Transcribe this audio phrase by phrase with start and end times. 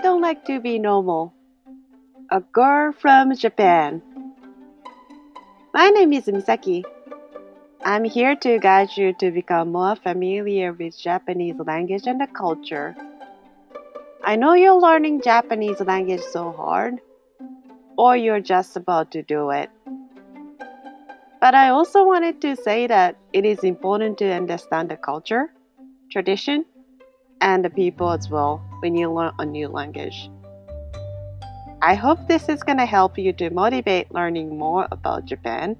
[0.00, 1.34] I don't like to be normal.
[2.30, 4.00] A girl from Japan.
[5.74, 6.84] My name is Misaki.
[7.84, 12.96] I'm here to guide you to become more familiar with Japanese language and the culture.
[14.24, 17.02] I know you're learning Japanese language so hard,
[17.98, 19.68] or you're just about to do it.
[21.42, 25.52] But I also wanted to say that it is important to understand the culture,
[26.10, 26.64] tradition,
[27.40, 30.30] and the people as well when you learn a new language.
[31.82, 35.76] I hope this is going to help you to motivate learning more about Japan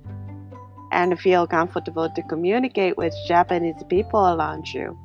[0.93, 4.99] and feel comfortable to communicate with Japanese people around you.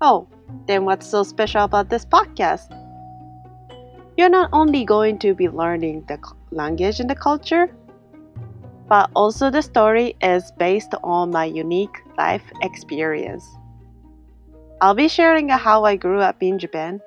[0.00, 0.28] Oh,
[0.66, 2.68] then what's so special about this podcast?
[4.16, 6.18] You're not only going to be learning the
[6.50, 7.74] language and the culture,
[8.86, 13.44] but also the story is based on my unique life experience.
[14.81, 17.01] I'll be sharing how I grew up in Japan,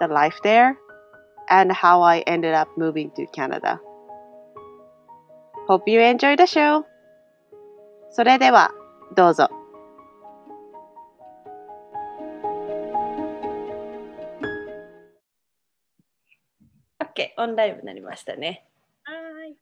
[0.00, 0.76] the life there,
[1.48, 3.80] and how I ended up moving to Canada.
[5.68, 6.84] Hope you enjoy the show!
[8.10, 8.72] それでは、
[9.14, 9.48] どうぞ。
[17.00, 18.64] OK、オンライブになりましたね。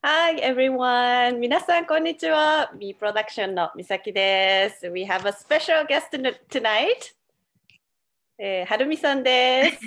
[0.02, 1.38] Hi everyone!
[1.38, 2.72] 皆さん、こんにちは。
[2.78, 4.88] B プロダクションのみさきです。
[4.88, 6.10] We have a special guest
[6.48, 7.14] tonight.
[8.41, 9.80] えー、はるみさんです。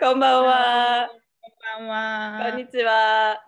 [0.00, 1.08] こんばんは。
[1.40, 2.50] こんばんは。
[2.50, 3.40] こんにちは。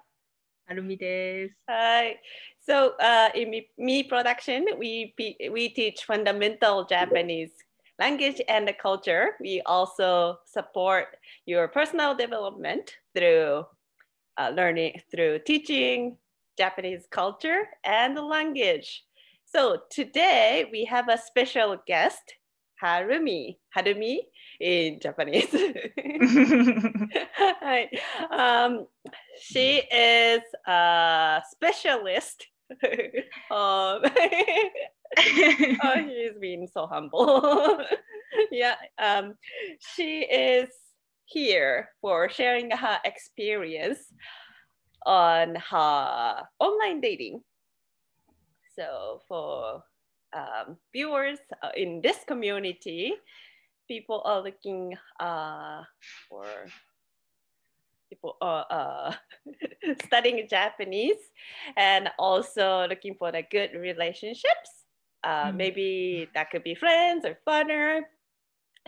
[0.67, 1.55] はるみです。
[1.67, 2.21] はい。
[2.67, 5.15] So, uh, in Me, Me Production, we,
[5.51, 7.51] we teach fundamental Japanese
[7.99, 9.37] language and culture.
[9.41, 11.17] We also support
[11.47, 13.65] your personal development through
[14.37, 16.17] uh, learning, through teaching
[16.57, 19.05] Japanese culture and language.
[19.45, 22.35] So today we have a special guest,
[22.84, 23.58] Harumi.
[23.76, 24.18] Harumi
[24.60, 25.48] in Japanese.
[27.38, 27.90] Hi.
[28.30, 28.88] Um,
[29.40, 32.48] she is a specialist.
[32.84, 32.90] um,
[33.52, 34.02] oh,
[35.16, 37.80] he's being so humble.
[38.52, 39.36] yeah, um,
[39.96, 40.70] she is
[41.26, 44.00] here for sharing her experience
[45.06, 47.42] on her online dating.
[48.76, 49.84] So for
[50.34, 51.40] um, viewers
[51.76, 53.14] in this community,
[53.88, 55.84] people are looking uh,
[56.30, 56.46] for
[58.10, 59.14] people are uh,
[60.06, 61.18] studying Japanese
[61.78, 64.86] and also looking for the good relationships.
[65.24, 65.56] Uh, mm.
[65.56, 68.10] Maybe that could be friends or partner.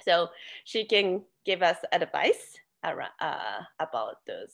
[0.04, 0.30] So
[0.64, 4.54] she can give us advice around, uh, about those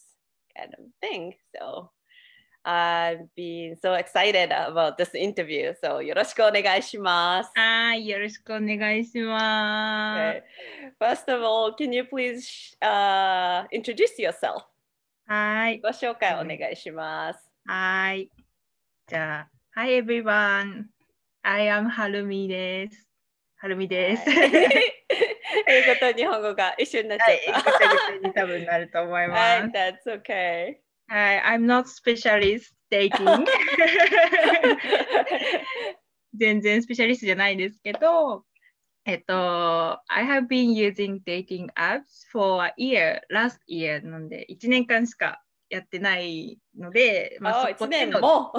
[0.55, 1.35] kind of things.
[1.57, 1.89] So
[2.64, 5.72] I've been so excited about this interview.
[5.80, 7.52] So よろしくお願いします。
[7.54, 10.42] はい、よろしくお願いします。
[11.00, 11.14] Okay.
[11.14, 14.64] First of all, can you please uh, introduce yourself?
[15.26, 15.78] はい。
[15.80, 17.40] ご紹介お願いします。
[17.66, 18.30] はい。
[19.06, 19.48] じゃあ、
[19.80, 20.86] Hi everyone.
[21.42, 23.06] I am はるみです。
[23.58, 24.24] はるみです。
[24.28, 29.28] 英語と日本語が一緒になっちゃはい、っぐちゃぐちゃに多分なると思いた。
[29.28, 30.08] まはい、す。
[30.08, 30.76] that's okay.
[31.11, 33.45] はい、I'm not specialist dating.
[36.33, 38.45] 全然スペシャリストじゃないんですけど、
[39.03, 48.53] えっと、I have been using dating apps for a year, last year なんで、1年間しかやってないので、あ、そ年でのも。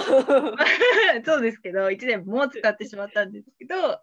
[1.24, 3.98] そうですけど、1年も使ってしまったんですけど、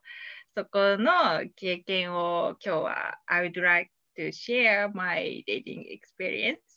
[0.58, 6.69] そこの経験を今日は I would like to share my dating experience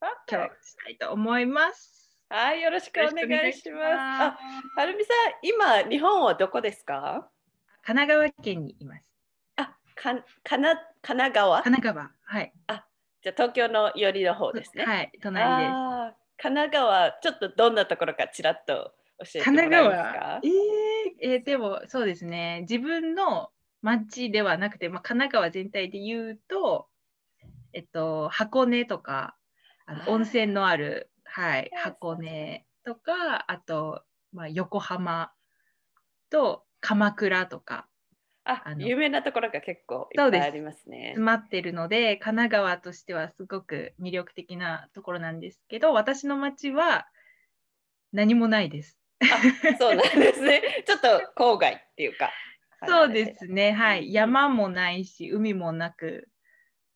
[0.00, 2.16] 今日したいと思います。
[2.28, 4.78] はい、よろしくお願いします。
[4.78, 7.28] はるみさん、今、日本はどこですか？
[7.82, 9.02] 神奈川県にいます。
[9.56, 10.14] あ、か
[10.44, 11.62] かな神奈川？
[11.62, 12.10] 神奈川。
[12.22, 12.52] はい。
[13.22, 14.84] じゃあ東京の寄りの方ですね。
[14.84, 16.16] はい、隣です。
[16.40, 20.20] 神奈川、ちょっとどんなところかちらっと教えて神もら奈えますか？
[20.20, 20.36] 川？
[20.36, 23.50] えーえーでもそうですね自分の
[23.82, 26.86] 町ではなくて、まあ、神奈川全体で言うと、
[27.72, 29.34] えっと、箱根とか
[29.88, 34.02] あの温泉のある、はい、箱根とかあと、
[34.32, 35.32] まあ、横浜
[36.30, 37.86] と鎌倉とか
[38.44, 41.24] ああの有名なところが結構いっぱいありますね詰。
[41.24, 47.06] まってるので神奈川としてはすごく魅力的なところなんですけど私の町は
[48.12, 48.98] 何もないです。
[49.20, 49.26] あ
[49.78, 50.62] そうなんですね。
[50.86, 52.30] ちょっと郊外っていうか。
[52.86, 54.12] そうですね、はい。
[54.12, 56.28] 山もないし、海もなく、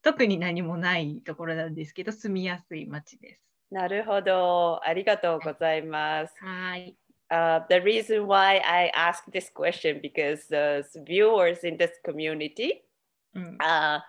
[0.02, 3.42] 特に何もないところなんですけど、住みやすい町です。
[3.72, 4.80] なるほど。
[4.84, 6.34] ありがとうございます。
[6.40, 6.96] はい。
[7.30, 12.84] Uh, the reason why I ask this question because the viewers in this community
[13.36, 14.00] うん、 uh,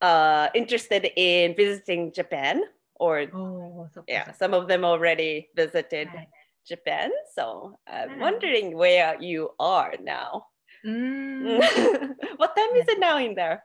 [0.00, 2.60] uh, interested in visiting Japan,
[3.00, 4.54] or おお、そっか yeah, そっか。
[4.54, 6.28] some of them already visited はい
[6.64, 7.10] Japan.
[7.36, 8.18] So I'm Ah.
[8.18, 10.44] wondering where you are now.
[10.84, 11.58] うーん
[12.38, 13.60] what time is it now in there?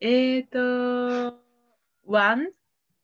[0.00, 2.50] えっと、1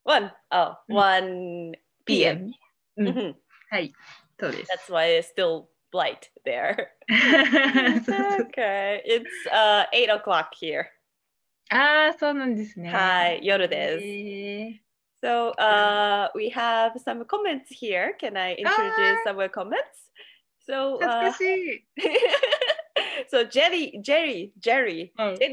[0.05, 0.32] One.
[0.50, 0.94] Oh, Mm.
[0.94, 1.73] 1
[2.05, 2.47] p.m.
[2.47, 2.53] p.m.
[2.97, 3.35] うん、 Mhm.
[3.70, 3.93] はい、
[4.38, 4.73] そうです。
[4.91, 6.88] That's why it's still light there.
[8.05, 9.03] そうそう okay.
[9.06, 10.85] It's uh, 8 o'clock here.
[11.70, 12.93] ああ、そうなんですね。
[12.93, 14.05] はい、夜です。
[14.05, 14.82] へー
[15.25, 18.17] So uh, we have some comments here.
[18.19, 20.11] Can I introduce some comments?
[20.69, 21.87] So, 懐 uh, かし い。
[23.31, 25.49] so Jerry, Jerry, Jerry, はいジェ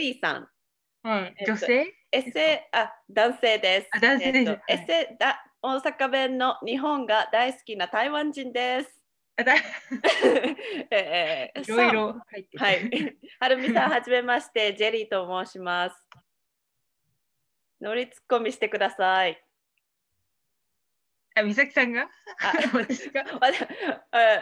[1.04, 1.44] リーさん。
[1.46, 1.94] 女性？
[2.12, 3.88] エセ、あ、男性です。
[3.92, 9.00] あ男性ですえっとエセだ、大阪弁の日本が大好きな台湾人です。
[10.90, 13.16] えーいろいろ入っててはい。
[13.40, 15.96] はるみさん、はじめまして、 ジェリーと申します。
[17.80, 19.42] 乗りツッコミしてください。
[21.34, 22.02] あ、美咲さんが？
[22.02, 22.08] あ
[22.78, 23.24] 私が？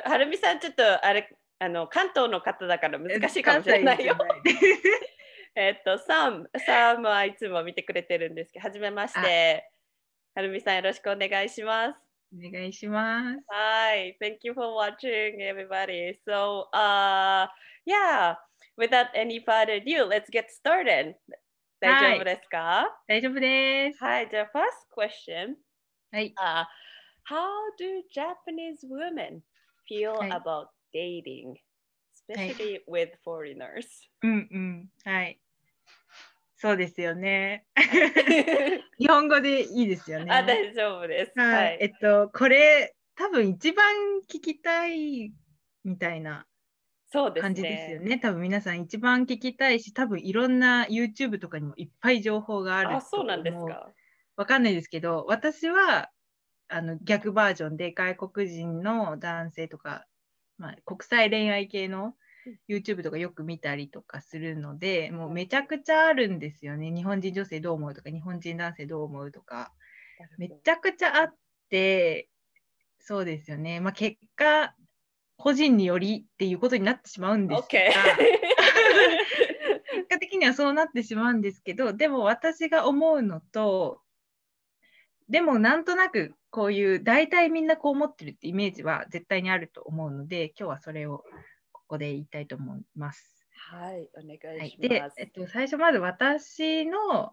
[0.04, 4.14] はるみさん、ちょっとあれ、あの関東の方だから難しいかもしれないよ。
[5.53, 9.69] 関西じゃないえっと、サム、サムはいつも見てくれてるんですけど、はじめまして。
[10.35, 11.99] はるみさん、よろしくお願いします。
[12.31, 13.39] お願いします。
[13.49, 16.13] Hi, thank you for watching, everybody.
[16.27, 17.47] So, uh,
[17.85, 18.35] yeah,
[18.77, 21.15] without any further ado, let's get started.
[21.79, 24.03] 大丈夫ですか大丈夫です。
[24.03, 25.55] はい、じゃあ、first question.
[26.11, 26.33] はい。
[26.37, 26.65] Uh,
[27.25, 27.47] how
[27.79, 29.41] do Japanese women
[29.89, 31.55] feel はい about dating,
[32.13, 33.87] especially with foreigners?
[34.21, 34.89] うんうん。
[35.03, 35.39] はい。
[36.62, 37.66] そうですよね。
[38.96, 40.30] 日本語でいいですよね。
[40.30, 41.36] あ、大丈夫です。
[41.36, 41.44] は。
[41.44, 41.78] はいい。
[41.80, 43.84] えっと、これ、多分一番
[44.30, 45.32] 聞きたい
[45.82, 46.46] みたいな
[47.10, 48.10] 感じですよね。
[48.10, 48.18] ね。
[48.20, 53.90] 多分皆さん一番聞きたいし、多分いろんな YouTube とかにもいっぱい情報があるとあ、そうなんですか。
[54.36, 56.12] わかんないですけど、私は
[56.68, 60.06] あの逆バージョンで外国人の男性とか、
[60.58, 62.14] まあ、国際恋愛系の
[62.68, 66.90] YouTube とかよく見たりとかするので、もうめちゃくちゃあるんですよね。
[66.90, 69.72] 日本人女性どう思うとか、日本人男性どう思うとか、
[70.38, 71.34] めちゃくちゃあっ
[71.68, 72.28] て、
[72.98, 73.80] そうですよね。
[73.80, 74.74] まあ、結果、
[75.36, 77.66] 個人によりっていうことになってしまうんですが、
[79.92, 84.00] 結果的にはそうなってしまうんですけどでも私が思うのと
[85.28, 91.24] でもなんとなくこういう大体みんなこう思ってるってイメージは絶対にあると思うので今日はそれを
[91.82, 93.46] ここで言いたいと思います。
[93.70, 97.32] はい、お願はいい、しでます。、えっと、最初まず私の、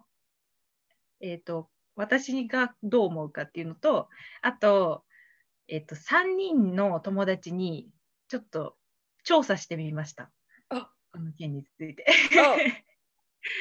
[1.21, 4.07] えっと、私がどう思うかっていうのと
[4.41, 5.03] あと、
[5.67, 7.89] えっと、3人の友達に
[8.27, 8.75] ちょっと
[9.23, 10.31] 調査してみました。
[10.69, 12.05] あこの件について。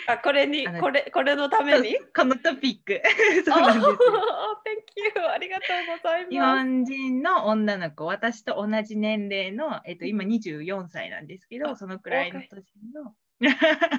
[0.06, 1.96] あ、これにこれ、これのために？
[2.16, 3.00] このトピック。
[3.46, 3.96] そあうなんですよ。
[3.96, 5.28] Thank you.
[5.28, 6.30] ありがとうございます。
[6.30, 12.52] 日本人の女の子、私と同じ年齢の、えっと、今24歳なんですけど、あそのくらいの年
[12.94, 13.14] の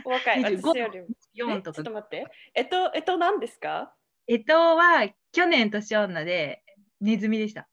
[0.05, 0.41] お若い。
[0.41, 1.07] 25私よりも。
[1.35, 1.91] 4えちょとかっと。
[1.91, 2.25] 待って。
[2.55, 3.93] えっと、えっと、何ですか？
[4.27, 6.61] えっとは去年年女で
[7.01, 7.67] ネズミでした。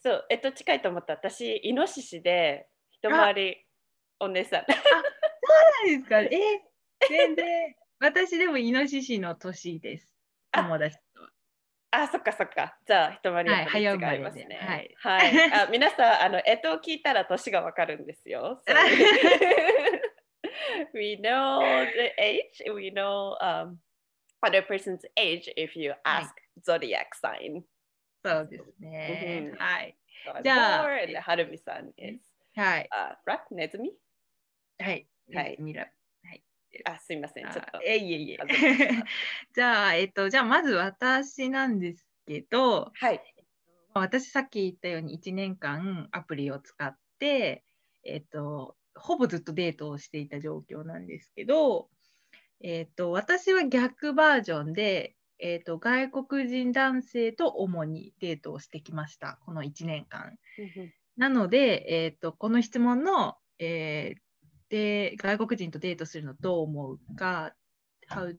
[0.00, 1.14] そう、えっと、近いと思った。
[1.14, 3.66] 私、イノシシで、一回り
[4.20, 4.64] お姉さん。
[5.88, 6.30] 何ですかえ
[7.08, 7.74] 全然。
[7.98, 10.14] 私でもイノシシの年です。
[10.52, 11.30] あ友達とは。
[11.92, 12.76] あ、そっかそっか。
[12.86, 13.84] じゃあ、一回りはい違
[14.18, 14.58] いますね。
[14.60, 15.52] はいはい。
[15.52, 18.60] あ皆さん、あの、えっと、聞いたら年がわかるんですよ。
[18.66, 18.74] So-
[20.94, 23.78] we know the age, we know um,
[24.42, 26.30] other person's age if you はい ask
[26.64, 27.62] zodiac sign.
[28.24, 29.50] そうですね。
[29.52, 29.96] うんはい。
[30.42, 30.86] じゃあ
[31.22, 32.20] はるみさん is
[32.56, 32.88] はい。
[32.92, 33.92] uh, rat ネズミ
[34.78, 35.06] はい。
[35.34, 35.90] はいネズミラ
[36.84, 37.44] あ、すいません。
[37.44, 37.80] ちょっとあ。
[37.84, 38.38] えいえいえ。
[39.54, 43.20] じゃあ、えっと、じゃあまず私なんですけど、はい。
[43.94, 47.64] まあ私さっき言ったように1年間アプリを使って、
[48.04, 51.88] えっと、ほぼずっとデートをしていた状況なんですけど、
[52.60, 60.38] えっと、私は逆バージョンで、えっと、外国人男性と主にデートをしてきました、この1年間。
[61.16, 64.25] なので、えっと、この質問の、えー
[64.68, 67.54] で外国人とデートするのどう思うか、
[68.10, 68.36] How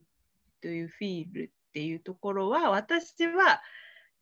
[0.62, 3.62] do you feel っていうところは、私は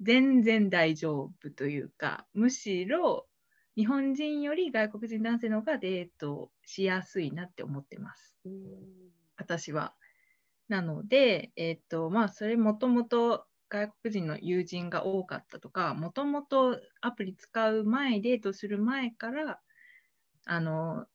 [0.02, 3.28] 全然大丈夫というか、むしろ
[3.76, 8.36] 日本人より外国人男性の方がデートしやすいなって思ってます。
[9.38, 9.94] 私は。
[10.68, 19.60] なので、えっ、と、まあ、それもともと外国人の友人が多かったとか、もともとアプリ使う前、デートする前から、
[20.46, 21.06] あの、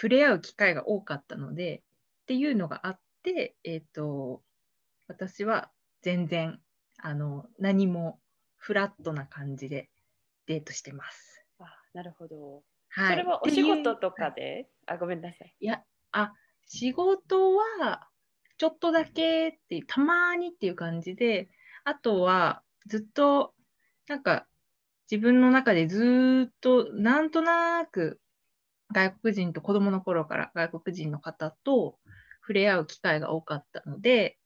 [0.00, 1.82] 触れ合う機会が多かったので、
[2.22, 4.42] っていうのがあって、えっ、と、
[5.08, 6.60] 私は全然、
[6.98, 8.20] あの、何も
[8.56, 9.90] フラットな感じで
[10.46, 11.44] デートしてます。
[11.58, 11.64] あ
[11.94, 12.62] なるほど。
[12.90, 13.10] はい。
[13.10, 15.52] それはお仕事とかで、あ、ごめんなさい。
[15.58, 16.32] いや、あ、
[16.68, 18.08] 仕事は
[18.56, 21.48] ちょっとだけってたまにっていう感じで、
[21.82, 23.52] あとはずっと、
[24.06, 24.46] なんか
[25.10, 28.20] 自分の中でずーっとなんとなく
[28.92, 31.98] 外国人と子供の頃から外国人の方と
[32.40, 34.38] 触れ合う機会が多かったので、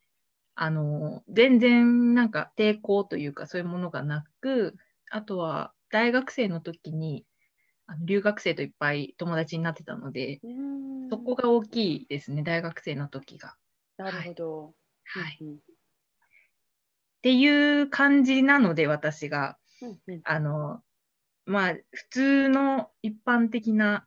[0.54, 4.76] あの、全然なんか抵抗というかそういうものがなく、
[5.10, 7.26] あとは大学生の時に
[8.04, 10.40] 留学生といっぱい友達になってたので、
[11.10, 13.54] そこが大きいですね、大学生の時が。
[13.96, 14.74] なるほど。
[15.04, 15.58] はい、っうん
[17.22, 20.20] ていう感じなので、私が、うんうん。
[20.24, 20.82] あの、
[21.46, 24.06] まあ、普通の一般的な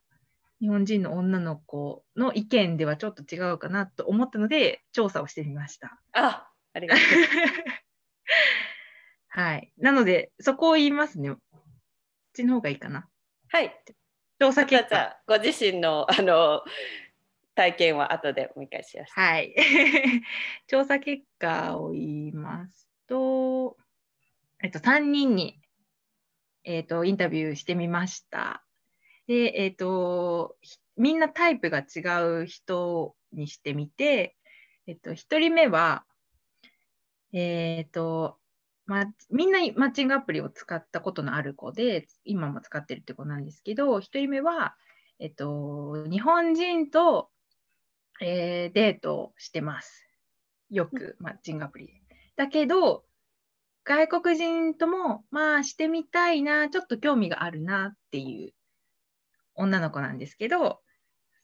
[0.65, 6.01] 日本人の女の子の意見ではちょっと違うかなと思ったので、調査をしてみました。
[6.13, 7.05] あ、ありがとう。
[9.29, 9.71] はい。
[9.77, 11.29] なので、そこを言いますね。
[11.29, 11.39] こっ
[12.33, 13.07] ちの方がいいかな。
[13.49, 13.79] はい。
[14.39, 15.19] 調査結果。
[15.27, 16.63] ご自身のあの
[17.53, 19.21] 体験は後でもう一回シェアして。
[19.21, 19.53] はい。
[20.65, 23.77] 調査結果を言いますと、
[24.63, 25.61] えっと、3人に、
[26.63, 28.64] えっと、インタビューしてみました。
[29.27, 30.57] で、えっと、
[30.97, 31.99] みんなタイプが違
[32.43, 34.35] う人にしてみて、
[34.87, 36.05] えっと、1人目は、
[37.33, 38.37] えっと、
[38.85, 44.75] ま、みんなマッチングアプリを使ったことのある子で、今も使ってるって子なんですけど、1人目は、
[45.19, 47.29] えっと、日本人と、
[48.21, 50.07] えーデートしてます。
[50.69, 51.93] よく、マッチングアプリで。
[52.35, 53.05] だけど、
[53.83, 58.53] 外国人とも、まあ、してみたいな、ちょっと興味があるなっていう
[59.55, 60.81] 女の子なんですけど、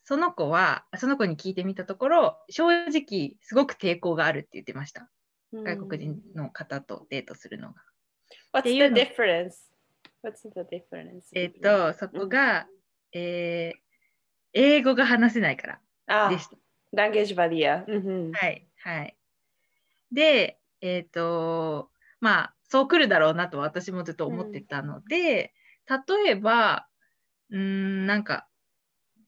[0.04, 5.10] その子は、その子に聞いてみたところ、正直、すごく抵抗があるって言ってました。
[5.54, 7.82] 外国人の方とデートするのが。
[8.54, 9.72] What's て the difference?
[10.24, 11.24] What's the difference?
[11.34, 12.68] えっと、そこが、
[13.14, 13.92] えー
[14.54, 16.58] 英語が話せないからあでした。
[16.92, 17.86] ランゲージバリア。
[17.88, 19.16] うんうんはい、はい。
[20.12, 21.90] で、えっ、と、
[22.20, 25.54] まあ、そう来るだろうなと私もずっと思ってたので、
[25.90, 26.88] 例えば、
[27.52, 28.48] うーん、なんか、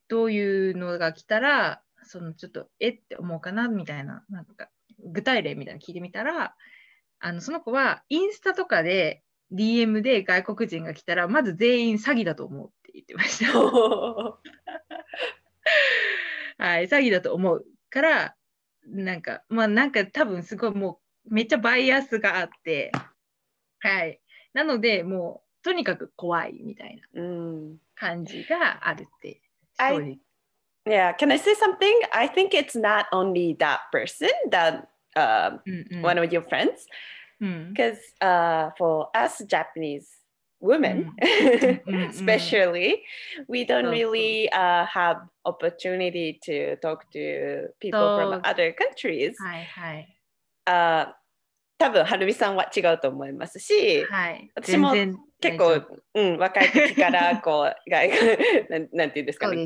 [0.07, 6.55] どういうのが来たら、そのちょっと、えって思うかなみたいな、なんか、具体例みたいなの聞いてみたら、
[7.19, 13.53] あの、その子は、インスタとかで、DM で外国人が来たら、まず全員詐欺だと思うって言ってました。
[16.57, 18.35] はい、詐欺だと思うから、
[18.87, 20.99] なんか、まあなんか多分すごいも
[21.29, 22.91] うめっちゃバイアスがあって、
[23.79, 24.21] はい。
[24.53, 29.40] なので、もうとにかく怖いみたいなうん感じがあるって。
[29.78, 30.18] I- そうです
[30.86, 31.92] Yeah, can I say something?
[32.12, 36.86] I think it's not only that person, that uh, うんうん one of your friends,
[37.40, 40.06] うん、 because uh, for us Japanese
[40.62, 41.10] women,
[41.86, 43.02] うんうん especially,
[43.48, 49.34] we don't そうそう really uh, have opportunity to talk to people そう from other countries.
[49.44, 50.18] はいはい。
[50.64, 51.16] あ
[51.77, 54.51] 多分はるみさんは違うと思いますし、はい。
[54.55, 54.93] 私も
[55.41, 55.81] 結構、
[56.13, 58.09] うん、若い時からこう 外
[58.69, 59.65] なんなんていうんですかね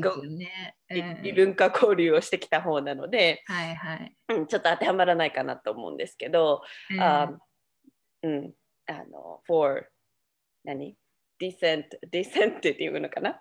[0.90, 4.12] ううん異文化交流をしてきた方なので、はいはい。
[4.30, 7.38] うん、ちょっと当てはまらないかなと思うんですけど、うんあ
[8.22, 8.54] うん、
[8.86, 9.86] あの for
[10.64, 10.96] 何
[11.40, 13.40] ？decent decent っていうのかな？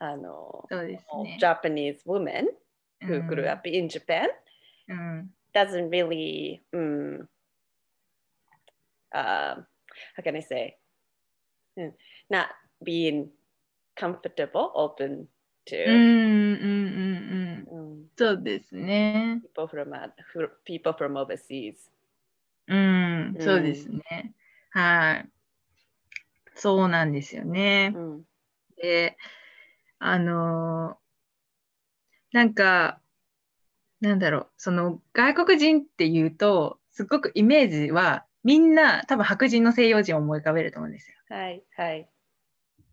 [0.00, 1.38] あの、そうですね。
[1.40, 2.46] Japanese women
[3.02, 4.28] う who ん grew up in Japan
[4.88, 5.30] うん。
[5.53, 7.27] doesn't really um,
[9.13, 9.55] uh,
[10.15, 10.77] how can I say
[11.77, 11.93] Mm,
[12.29, 12.47] not
[12.83, 13.29] being
[13.95, 15.27] comfortable open うん
[15.65, 18.03] to うんうんうん。
[18.03, 19.41] um, そうですね。
[19.55, 21.89] people from uh, who- people from overseas
[22.67, 24.33] うん、うんそうですね。
[24.71, 25.29] はい。
[26.55, 27.93] そうなんですよね。
[27.95, 28.23] うん
[28.77, 29.17] で、
[29.99, 31.03] あのー
[32.33, 32.99] なんか、
[34.00, 41.16] なんだろう、その外国人っていうと、すごくイメージは、みんな多分白人の西洋人を思い浮かべると思うんですよ。
[41.28, 42.08] はいはい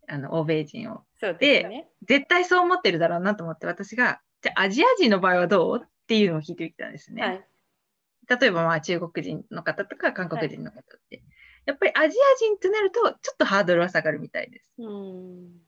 [0.08, 1.02] あの欧米人を。
[1.18, 7.22] そうですね絶対そう思ってるだろうなと思って、私が、じゃあアジア人の場合はどうっていうのを聞いてみたんですね。
[7.22, 7.44] はい
[8.28, 11.22] 例えばまあ中国人の方とか韓国人の方って、
[11.64, 14.72] やっぱりアジア人となるとちょっとハードルは下がるみたいです。
[14.78, 15.66] うん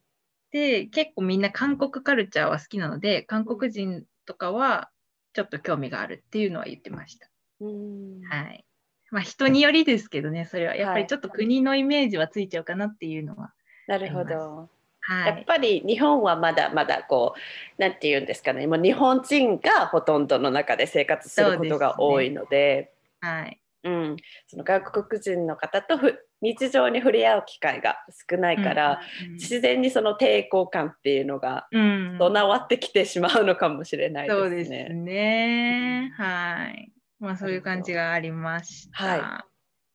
[0.51, 4.89] で結構みんな韓国カルチャーは好きなので韓国人とかは
[5.33, 7.29] ちょっと興味があるっていうのは言ってました。
[7.61, 8.65] うんはい。
[9.11, 13.53] まあ人によりですけどねそれはやっぱはいりちょっと国のイメージはついちゃうかなっていうのは。
[13.87, 14.69] なるほど
[15.01, 15.27] はい。
[15.27, 17.33] やっぱり日本はまだまだこ
[17.77, 23.59] うなんて言うんですかねもう日本人がほとんどの中で生活することが多いのではい。
[23.83, 24.17] うん、
[24.47, 27.97] その外国人の方とふ日常に触れ合う機会が
[28.29, 34.41] 少ないから、うん、自然にその抵抗感っていうのがうん、備わってきてしまうのかもしれないですね。
[34.41, 36.13] そうですね。
[36.17, 36.91] はい。
[37.19, 39.03] まあそういう感じがありました。
[39.03, 39.45] は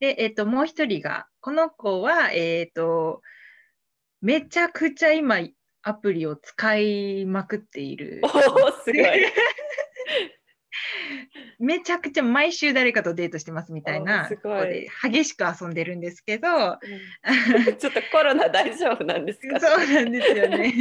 [0.00, 3.22] で、えっ、と、もう一人が、この子は、えっ、と、
[4.20, 5.38] めちゃくちゃ今、
[5.82, 8.26] アプリを使いまくっているお。
[8.26, 9.02] おすごい。
[11.58, 14.88] めちゃくちゃ毎週誰かとデートしてますみたいおなすごい。
[15.02, 16.78] 激しく遊んでるんですけど、う
[17.70, 19.60] んちょっとコロナ大丈夫なんですか？
[19.60, 20.72] そうなんですよね。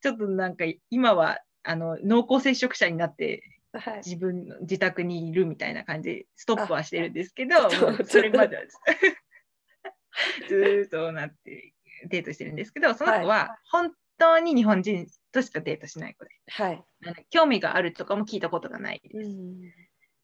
[0.00, 3.42] ちょっとなんか今はあの濃厚接触者になって
[3.72, 7.56] はい、自分の自宅にいるみたいな感じでストップはしてるんですけど、
[8.04, 8.62] それまでは
[10.48, 11.72] ずーっとなって
[12.08, 13.92] デートしてるんですけど、その子は本
[14.24, 16.82] 当に日本人としかデートしない子で、はい。
[17.06, 19.30] あの興味があるとかも聞いたことがないです。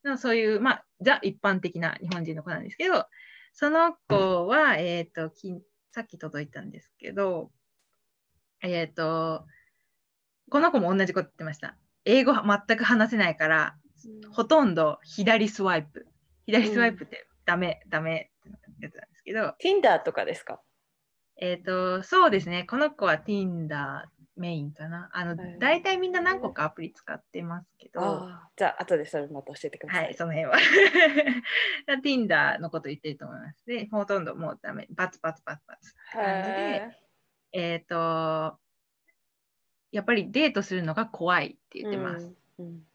[0.04, 3.06] のそういう、まあ、ザ一般的な日本人の子なんですけど、
[3.52, 5.54] その子は、えっ、とき、
[5.92, 7.50] さっき届いたんですけど、
[8.62, 9.44] えっ、と、
[10.50, 11.76] この子も同じこと言ってました。
[12.04, 13.76] 英語全く話せないから、
[14.32, 16.06] ほとんど左スワイプ。
[16.46, 20.60] 左スワイプってダメ、ダメってやつなんですけど、Tinder とかですか？
[21.40, 24.02] えっ、と、そうですね、この子は Tinder
[24.36, 25.08] メインかな。
[25.12, 30.04] あの、はい大体みんな何個かアプリ使ってますけど、じゃあ後でそれまた教えてください。
[30.04, 30.58] はい、その辺は。
[32.04, 33.64] Tinder のこと言ってると思います。
[33.66, 34.86] で、ほとんどもうダメ。
[34.90, 35.94] バツバツバツバツ。
[36.12, 36.90] 感じでへ
[37.52, 38.58] えっ、と、
[39.92, 42.34] やっぱりデートするのが怖いってー言ってます。
[42.58, 42.89] うんうん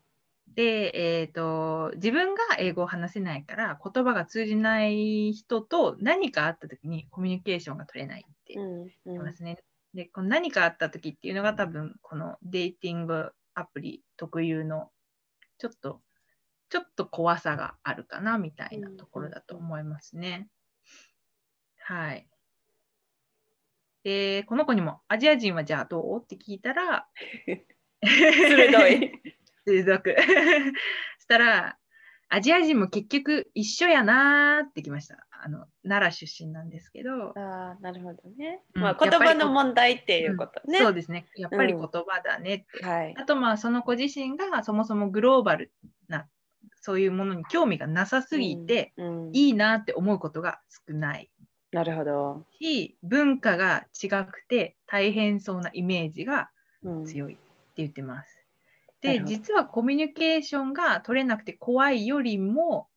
[0.56, 9.58] で、えっ、と、自分が英語を話せないから、言葉が通じない人と何かあった時にコミュニケーションが取れないって言うんうんってますね。
[9.94, 14.92] で、この何かあった時っていうのが多分、このデーティングアプリ特有の、
[15.58, 16.02] ちょっと、
[16.70, 20.48] ちょっと怖さがあるかなみたいなところだと思いますね。
[21.80, 22.28] はい。
[24.04, 26.24] で、この子にも、アジア人はじゃあどう？
[26.24, 27.10] って聞いたら、
[28.02, 29.36] 鋭い。
[29.66, 30.16] 鋭く。
[31.20, 31.78] したら、
[32.30, 35.26] アジア人も結局一緒やなーってきました。
[35.44, 38.62] あの、奈良出身なんですけど、ああ、なるほどね。
[38.74, 40.80] うんまあ、言葉の問題っていうことね。
[40.80, 41.28] そうですね。
[41.36, 42.86] やっぱり言葉だねって。
[42.86, 43.14] はい。
[43.18, 45.72] あとまあその子自身がそもそもグローバル
[46.08, 46.28] な
[46.82, 51.30] そういうものに興味がなさすぎて、うん、いいなって思うことが少ない
[51.72, 52.46] なるほど。
[52.60, 56.50] し文化が違くて大変そうなイメージが
[56.84, 57.44] うん強いって
[57.78, 58.35] 言ってます。
[59.02, 62.88] で実はコミュニケーションが取れなくて怖いよりも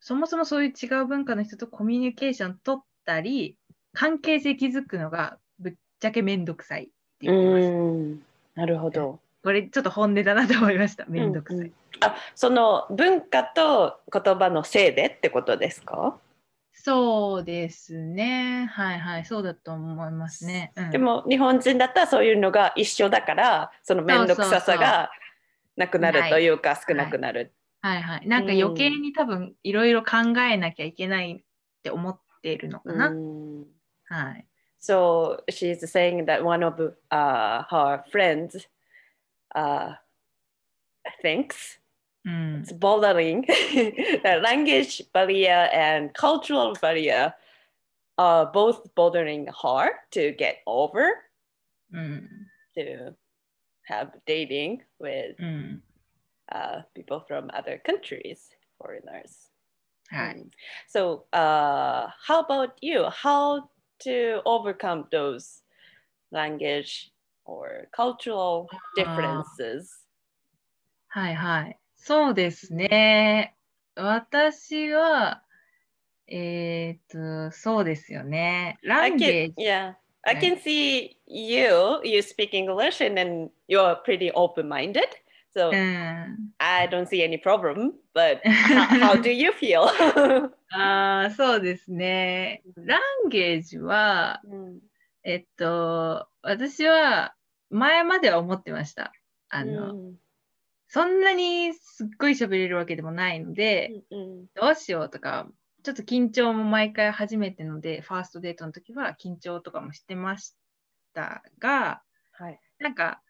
[0.00, 3.56] そもそもそういう違う文化の人とコミュニケーション取ったり
[3.92, 6.86] 関係性築くのがぶっちゃけめんどくさいっ
[7.20, 7.68] てう言ってます。
[7.70, 8.22] ん。
[8.54, 9.20] なるほど。
[9.42, 11.04] これちょっと本音だなと思いました。
[11.06, 11.58] めんどくさい。
[11.58, 16.18] うんうんあ、その文化と言葉のせいでってことですか？
[16.74, 18.68] そうですね。
[18.72, 20.72] はいはい、そうだと思いますね。
[20.76, 25.10] うんでも日本人だったらそういうのが一緒だから、その面倒くささが
[25.76, 27.54] なくなるというか少なくなる。
[27.80, 28.28] はいはい。
[28.28, 31.44] なんか余計に多分いろいろ考えなきゃいけないっ
[31.82, 33.08] て思っているのかな。
[33.08, 33.64] うん
[34.06, 34.46] はい。
[34.80, 36.74] So she's saying that one of
[37.10, 38.68] uh, her friends
[39.54, 39.94] uh,
[41.22, 41.78] thinks
[42.26, 42.62] Mm.
[42.62, 47.34] It's bordering the language barrier and cultural barrier
[48.16, 51.10] are both bordering hard to get over
[51.92, 52.26] mm.
[52.76, 53.14] to
[53.86, 55.80] have dating with mm.
[56.50, 59.50] uh, people from other countries, foreigners.
[60.12, 60.50] Mm.
[60.88, 63.06] So, uh, how about you?
[63.10, 63.68] How
[64.00, 65.62] to overcome those
[66.30, 67.10] language
[67.44, 69.92] or cultural uh, differences?
[71.14, 71.74] Uh, hi, hi.
[72.06, 73.56] そうですね。
[73.96, 75.42] 私は、
[76.26, 78.78] えーっと、そうですよね。
[78.82, 79.66] ラ I ンゲー can, ジ。
[79.66, 82.00] yeah, I can see you.
[82.04, 85.00] You speak English and then you're pretty open-minded.
[85.56, 86.52] So うん。
[86.58, 87.92] I don't see any problem.
[88.14, 89.84] But how, do you feel?
[90.72, 92.62] ああ、そうですね。
[92.76, 94.78] ランゲージは、Mm,
[95.22, 97.34] えっと、私は
[97.70, 99.14] 前までは思ってました。
[99.48, 100.12] あの、mm,
[100.94, 105.48] そんなにすっごい喋れるわけでもないので、mm, どうしようとか、
[105.82, 110.54] ちょっと緊張も毎回初めてので、ファーストデートの時は緊張とかもしてまし
[111.12, 112.60] たが、はい。
[112.78, 113.24] なんか、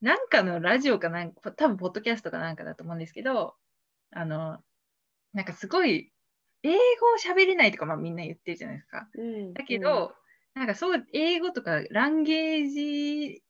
[0.00, 3.54] なんかのラジオかなんか、多分ポッドキャストかなんかだと思うんですけど、
[4.10, 4.58] あの、
[5.32, 6.12] なんかすごい、
[6.64, 6.78] 英語を
[7.24, 9.08] 喋れないとか、まあみんな言ってるじゃないですか。
[9.16, 10.12] mm, だけど、
[10.54, 12.84] なんかそう、英語とかランゲージ
[13.28, 13.42] に、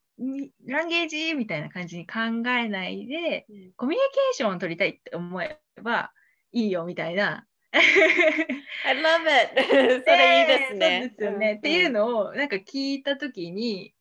[0.66, 6.12] ランゲージみたいな感じに考えないで、うんコミュニケーションを取りたいって思えば
[6.52, 7.46] いいよみたいな。
[7.72, 10.04] I love it!
[10.04, 11.00] それいいですね。
[11.00, 11.54] そうですよね。
[11.54, 13.94] っていうのをなんか聞いたときに、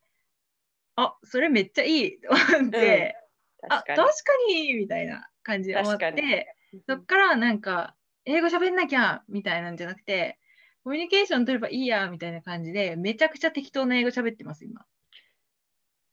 [0.95, 3.15] あそれめっちゃいいと思って、
[3.63, 4.12] うん、あ確確かか
[4.49, 4.62] に。
[4.63, 6.55] にみたいな感じで思って、
[6.88, 10.38] そっからなんか英語喋んなきゃみたいなんじゃなくて、
[10.84, 14.86] コミュニケーション取ればいいやみたいな感じで、めちゃくちゃ適当な英語喋ってます、今。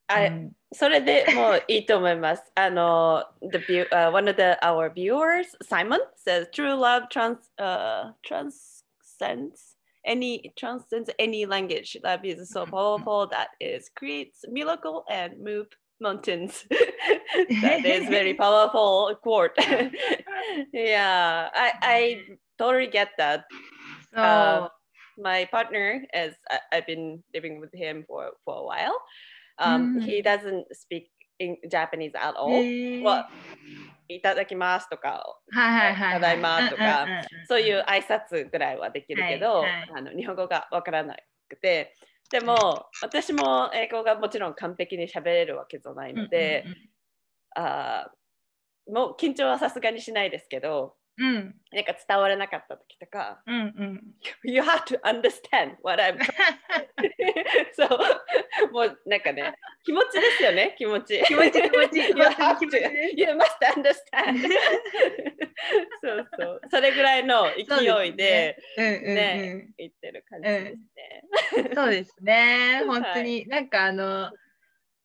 [0.07, 2.43] あうんそれでもういいと思います。
[2.55, 10.53] あの、the view, uh, one of the our viewers, Simon, says true love trans, uh, transcends any
[10.55, 11.97] transcends any language.
[12.03, 15.67] Love is so powerful that it creates miracle and move
[15.99, 16.65] mountains.
[17.61, 19.51] that is very powerful quote.
[20.73, 22.21] yeah, I I
[22.57, 23.43] totally get that.
[24.13, 24.23] そう。
[24.23, 24.71] あ
[25.17, 28.95] my partner is I, I've been living with him for for a while.
[29.58, 30.00] Um, Mm.
[30.04, 31.06] he doesn't speak
[31.38, 32.50] in Japanese at all.
[34.08, 35.24] いただきますとか。
[35.50, 36.12] はいはいはいはい。
[36.14, 37.06] ただいまとか。
[37.48, 39.90] そういう挨拶ぐらいはできるけど、はいはい。
[39.96, 41.16] あの日本語がわからな
[41.48, 41.94] くて。
[42.28, 46.64] でも私も英語がもちろん完璧に喋れるわけじゃないので、
[47.54, 51.26] あーもう緊張はさすがにしないですけどうん。
[51.26, 54.02] うんなんか伝わらなかった時とかうんうん。
[54.44, 56.18] You have to understand what I'm
[57.74, 58.72] そう。
[58.72, 61.22] もうなんかね気持ちですよね気持ち。
[61.24, 62.66] 気持ち気持ち You have to
[63.14, 64.48] You must understand.
[66.02, 66.60] そうそう。
[66.70, 69.14] それぐらいの勢いでうんうんうん。
[69.14, 74.30] ね言ってる感じですね、そうですね、本当に、なんかあの、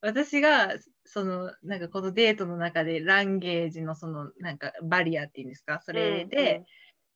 [0.01, 0.69] 私が、
[1.11, 6.63] その、なんかこのデートの中で、ランゲージのその、なんかバリアっていうんですか、それで、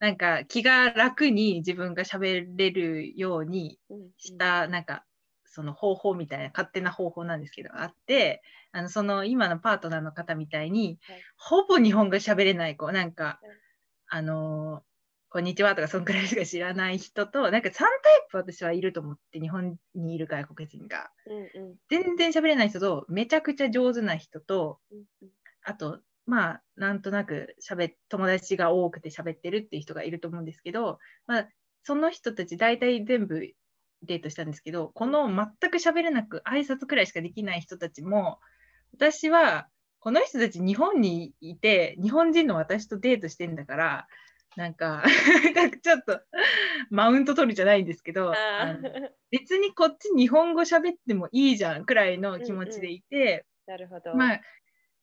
[0.00, 4.12] なんか気が楽に自分が喋れるようにうんうん。
[4.18, 5.06] した、なんか、
[5.46, 13.60] その方法みたいな、勝手な方法なんですけど、あって、あの、その今のパートナーの方みたいにはい、ほぼ日本語喋れない子、なんかはい、
[14.08, 14.84] あの
[15.28, 17.90] こんにちはとかそんくらいしか知らない人となんか3タイ
[18.30, 21.10] プ私はいると思って日本にいる外国人が。
[21.26, 21.74] うんうん。
[21.88, 25.28] 全然喋れない人とめちゃくちゃ上手な人とうんうん。
[25.64, 31.48] あとまあなんとなく喋っ友達が多くて喋ってるっていう人がいると思うんですけど、まあ、
[31.82, 33.52] その人たち大体全部
[34.02, 38.38] デートしたんですけどこの全く喋れなく挨拶くらいしかできない人たちも
[38.92, 39.68] 私は
[40.00, 44.06] この人たち日本にいて日本人の私とデートしてんだから
[44.56, 45.04] なんか
[45.82, 46.20] ちょっと
[46.90, 48.34] マウント取るじゃないんですけど
[49.30, 54.40] 別にこっち日本語喋ってもいいじゃんくらいの気持ちでいて、なるほど、まあ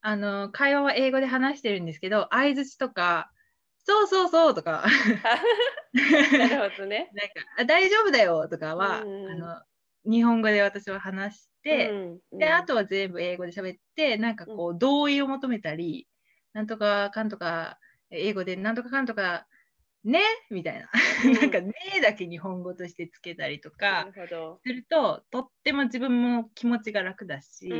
[0.06, 3.30] あの会話は英語で話してるんですけど相づちとか
[3.86, 4.84] 「そうそうそう」とか。
[5.94, 7.10] なるほどね。
[7.14, 9.62] なんかあ「大丈夫だよ」とかは、うんあの
[10.06, 12.38] 日本語で私は話して、うんうん。
[12.38, 16.06] であとは全部英語で喋ってなんかこう同意を求めたり、
[16.52, 17.78] なんとかかんとか
[18.16, 19.46] 英語でなんとかかんとか
[20.04, 20.88] ねみたいな、
[21.24, 21.32] うん。
[21.32, 24.12] なんかねだけ日本語としてつけたりとなか
[24.62, 27.70] するととっても自分も気持ちが楽だし、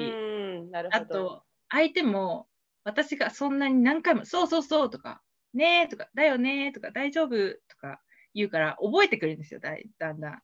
[0.90, 1.28] あほど。
[1.28, 2.48] と相手も
[2.84, 5.22] 私がそんなに何回も「そうそうそう」とか
[5.54, 7.30] 「ねえ」とか「だよね」とか「大丈夫」
[7.68, 8.00] とか
[8.34, 10.42] 言うから覚えてくるんですよだいだんだん。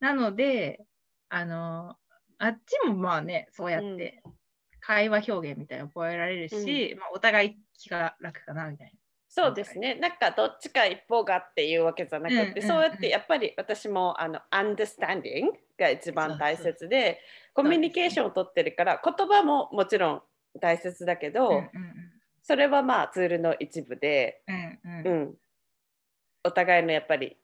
[0.00, 0.84] なので
[1.28, 1.96] あの
[2.38, 4.22] あっちもまあねそうやって
[4.80, 8.92] 会話表現みたいなの覚えられるし、まあ、お互い気が楽かなみたいな。
[9.36, 9.96] そうですね。
[9.96, 17.20] なんかどっちか一方がっていうわけじゃなくて、うんうんうんそうやってやっぱり私もあの understanding が一番大切で、
[17.52, 20.22] コミュニケーションを取ってるから、言葉ももちろん
[20.58, 21.70] 大切だけど、うんうん
[22.42, 25.34] それはまあツールの一部で、うんうんううんん、
[26.44, 27.36] お互いのやっぱり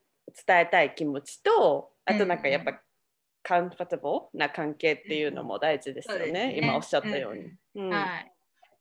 [0.47, 2.81] 伝えたい気持ちと、あとなんかやっぱ、
[3.43, 6.19] カンファタブルな関係っていうのも大事ですよね。
[6.21, 7.53] そうですね今おっしゃったように。
[7.75, 8.32] うんはい。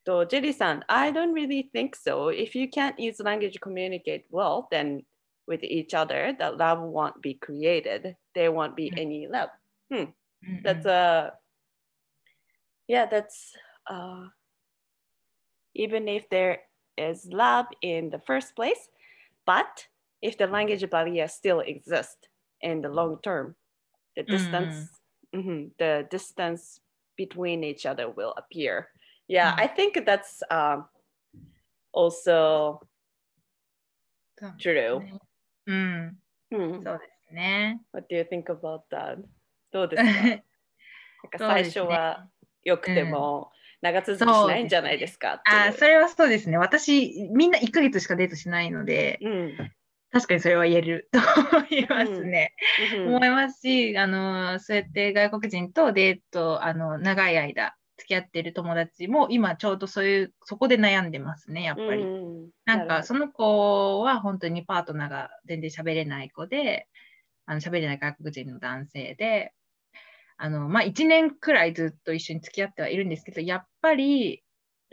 [0.05, 2.31] と、ジェリーさん、I don't really think so.
[2.31, 5.05] If you can't use language to communicate well, then
[5.47, 8.17] with each other, that love won't be created.
[8.35, 9.51] There won't be any love.
[9.91, 10.13] Hmm.
[10.43, 11.33] うんうん That's a,
[12.89, 13.57] yeah, that's,
[13.91, 14.29] uh,
[15.75, 16.63] even if there
[16.97, 18.89] is love in the first place,
[19.45, 19.89] but
[20.23, 22.29] if the language barrier still exists
[22.61, 23.57] in the long term,
[24.17, 24.91] the distance,
[25.35, 26.81] mhm, the distance
[27.17, 28.89] between each other will appear.
[29.32, 29.62] Yeah, Mm.
[29.62, 30.84] I think that's um,
[31.94, 32.80] also
[34.38, 35.00] そう true.
[35.00, 35.14] ね
[35.68, 36.18] うん、
[36.52, 36.84] Hmm.
[36.84, 37.80] そうですね。
[37.94, 39.24] What do you think about that?
[39.72, 40.12] どうですか？
[40.12, 40.44] なんか
[41.38, 42.28] 最初は
[42.64, 45.36] 良くても長続きしないんじゃないですか？
[45.36, 46.58] っていうあ、それはそうですね。
[46.58, 49.72] 私、みんな1ヶ月しかデートしないので、うん
[50.14, 51.20] 確かにそれは言えると
[51.58, 52.54] 思いますね。
[52.98, 62.04] うん思いますし、あの、そうやって外国人とデート、あの、長い間付き合ってる友達も今ちょうどそういう、そこで悩んでますね、やっぱり。
[62.04, 62.32] うん
[62.66, 66.88] なんかその子は本当にパートナーが全然喋れない子で、
[67.46, 69.54] あの喋れない外国人の男性で、
[70.38, 74.44] あのまあ、1年くらいずっと一緒に付き合ってはいるんですけど、やっぱり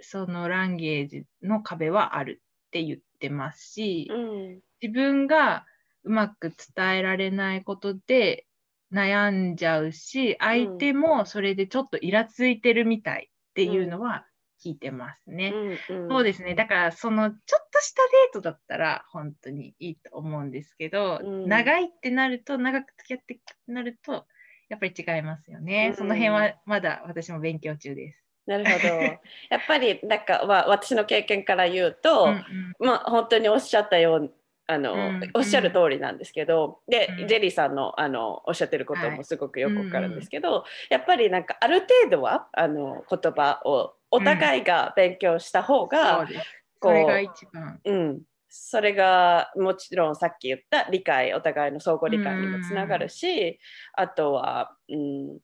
[0.00, 4.60] そのランゲージの壁はあるって言ってますし、うん。
[4.82, 5.64] 自分が
[6.04, 8.46] うまく伝えられないことで
[8.92, 14.24] 悩んじゃうし、相手もそれでちょっとイラついてるみたいっていうのは
[14.64, 15.52] 聞いてますね。
[15.90, 16.54] うんそうですね。
[16.54, 24.26] だから、そのちょっとしたデートだったら本当にいいと思うんですけど、うん長いってなると、長く付き合ってなると、
[24.68, 25.88] やっぱり違いますよね。
[25.90, 28.24] うんその辺はまだ私も勉強中です。
[28.46, 28.88] なるほど。
[28.88, 29.14] や
[29.58, 34.30] っぱりなんか、まあ、私の経験から言うと、うんうんまあ本当におっしゃったよ
[34.68, 37.28] あの、うんおっしゃる通りなんですけど、で、うん。
[37.28, 39.16] ジェリーさんのあのおっしゃってることはい。
[39.16, 46.46] もすごくよくわかるんですけど、やっぱりなんかある程度はあの言葉をお互いが勉強した方が、そうです。
[46.80, 47.80] こそうれが一番。
[47.84, 53.58] うん、それがもちろんさっき言った理解お互いの相互理解にもつながるし、
[53.94, 55.38] あとは、うん、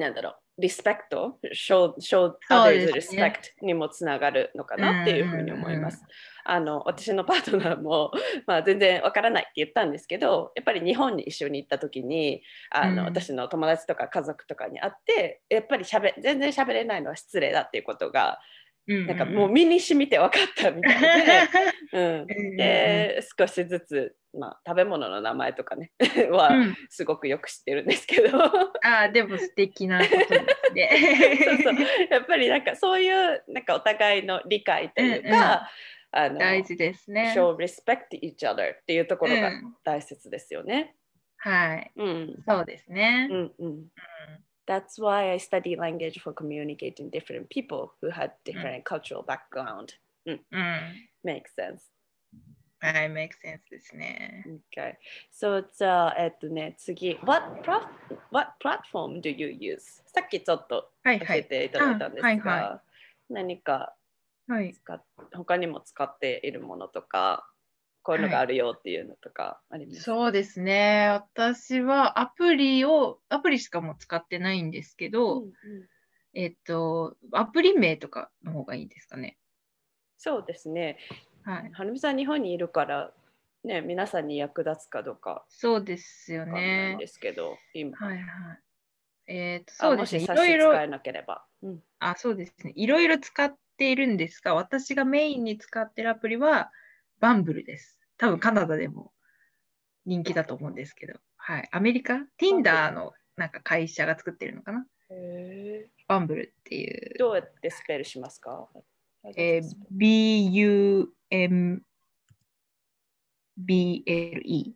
[0.00, 6.02] なんだろうリスペクト show, show others respect にもつながるのかなっていうふうに思います。
[6.50, 8.12] あの私のパートナーも、
[8.46, 13.08] まあ、全然わからないって言ったんですけどやっぱり日本に一緒に行った時にあの、うん。
[13.08, 18.38] 私の友達とか家族とかに会ってやっぱりしゃべ全然喋れないのは失礼だっていうことが
[18.88, 21.48] うんなんかもう身に染みて分かったみたいで。
[21.92, 25.92] うん、うんで少しずつ、まあ、食べ物の名前とかね
[26.30, 26.76] はうん。
[26.88, 28.30] すごくよく知ってるんですけど。
[28.30, 30.26] そうああ、でも素敵なことで
[30.66, 30.88] すね。
[31.62, 31.74] そう
[32.10, 35.68] やっぱりなんかそういうなんかお互いの理解というか、
[36.16, 37.34] あの大事ですね。
[37.36, 40.96] show respect each other っていうところがうん大切ですよね。
[41.36, 41.92] はい。
[41.96, 43.28] うんそうですね。
[43.30, 43.92] うんうん。
[44.66, 49.94] That's why I study language for communicating different people who had different cultural background.
[50.24, 50.40] うん。
[51.24, 51.90] Makes sense.
[52.78, 54.44] はい、make sense ですね。
[54.74, 54.94] Okay.
[55.32, 57.88] So じゃあ、えっとね、次、What, plat-
[58.30, 59.80] what platform do you use?
[60.06, 61.42] さっきちょっと教え。
[61.42, 62.82] ていただいたんですが、あはいは
[63.30, 63.94] 何か
[64.48, 64.74] はい、
[65.34, 67.50] 他にも使っているものとか、
[68.02, 69.98] こういうのがあるよっていうのとかあります？
[69.98, 71.08] か、そうですね。
[71.08, 75.52] 私はアプリを、アプリしかもう使ってないんですけど、うんうん
[76.34, 79.38] えっと、アプリ名とかの方がいいですかね。
[80.18, 80.98] そうですね。
[81.44, 81.70] はい。
[81.72, 83.12] はるみさん、日本にいるから、
[83.64, 87.06] ね、皆さんに役立つかどうかそうですよねんで。
[87.08, 87.96] すけど、今。
[87.98, 88.54] はいは
[89.28, 89.34] い。
[89.34, 90.22] えっと、あそうですね。
[90.22, 91.44] いろいろ支えなければ。
[91.62, 92.72] うんあ、そうですね。
[92.76, 96.72] いろいろ使っているんですが、私がメインに使ってるアプリは、
[97.20, 97.98] バンブルです。
[98.18, 99.12] 多分カナダでも
[100.04, 101.68] 人気だと思うんですけど、はい。
[101.70, 104.86] アメリカ ?Tinder のなんか会社が作ってるのかな？
[106.08, 107.18] バンブルっていう。
[107.18, 108.68] どうやってスペルしますか？
[109.36, 111.14] えー B-U-M-B-L-E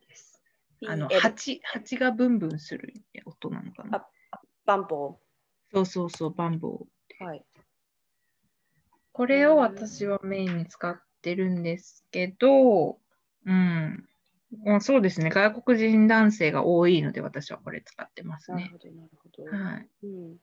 [0.08, 0.42] です。
[0.88, 2.94] あの、蜂、蜂がブンブンする
[3.26, 4.06] 音なのかな？
[4.64, 5.20] バンボ
[5.72, 7.24] そうそうそう、バンボー。
[7.24, 7.26] ー。
[7.26, 7.44] はい。
[9.20, 12.96] これを私はメインに使ってるんですけど、
[13.44, 14.08] うん。
[14.64, 15.28] まあそうですね。
[15.28, 18.62] 外国人男性が多いので、私はこれ使ってますね。
[18.62, 19.58] なるほど、なるほど。
[19.58, 19.88] はい。
[20.04, 20.36] うん、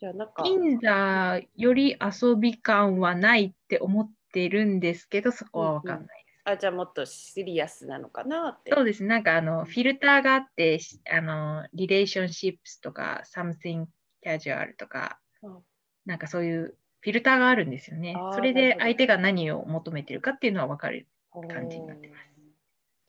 [0.00, 6.24] じゃあ、なんか、Tinder より遊び感はないって思ってるんですけど、そこはわかんない。
[6.44, 8.72] あじゃあもっとシリアスなのかなって。
[8.74, 9.10] そうですね。
[9.10, 13.84] なんかあの、フィルターがあって、しあの、リレーションシップスとか、something
[14.24, 15.58] casual とか、うん
[16.06, 21.06] なんかそういうフィルターがあるんですよねそれで相手が何を求めてるかっていうのは分かる。
[21.32, 22.30] 感じになってます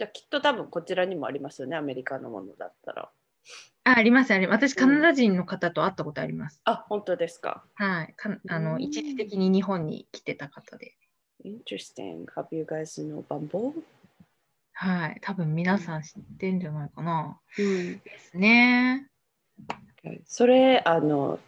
[0.01, 3.11] じゃあきっと多分こちらにもありますよね、アメリカのものだったら。
[3.83, 4.67] あ、あります、あります。
[4.67, 6.59] 私、うんカナダ人の方と会ったことあります。
[6.63, 7.63] あ、本当ですか。
[7.75, 8.13] はい。
[8.17, 10.95] かあの、うん一時的に日本に来てた方で。
[11.45, 12.25] Interesting.
[12.35, 13.73] Have you guys know Bumble?
[14.73, 15.19] はい。
[15.21, 17.39] 多分皆さん知ってんじゃないかな。
[17.59, 17.99] うん。
[17.99, 19.07] ですね。
[20.25, 21.39] それ、あの、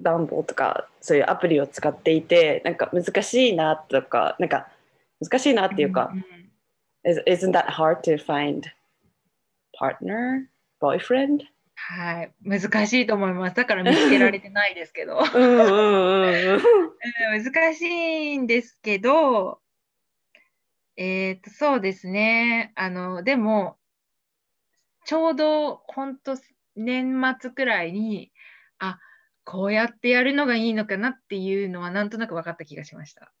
[0.00, 4.68] バンボーとかそういうアプリを使っていて、なんか難しいなとか、なんか
[5.20, 6.12] 難しいなっていうか、
[7.04, 8.64] isn't that hard to find
[9.80, 10.48] partner,
[10.80, 11.42] boyfriend?
[11.74, 12.32] はい。
[12.42, 13.56] 難しいと思います。
[13.56, 15.20] だから見つけられてないですけど。
[15.20, 16.60] 難
[17.74, 19.60] しいんですけど、
[20.96, 22.72] えっと、そうですね。
[22.74, 23.76] あの、でも、
[25.06, 26.34] ちょうど本当
[26.74, 28.37] 年末くらいに、あ、
[29.50, 33.32] こうやってやるのがいいのかなっていうのはなんとなく分かった気がしました。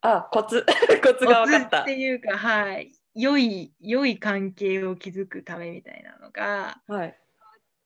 [0.00, 0.66] あ、コツ、
[1.00, 1.94] コツが分かったって。
[1.94, 2.90] いうか、はい。
[3.14, 7.16] 良い良い関係を築くためみたいなのがはい。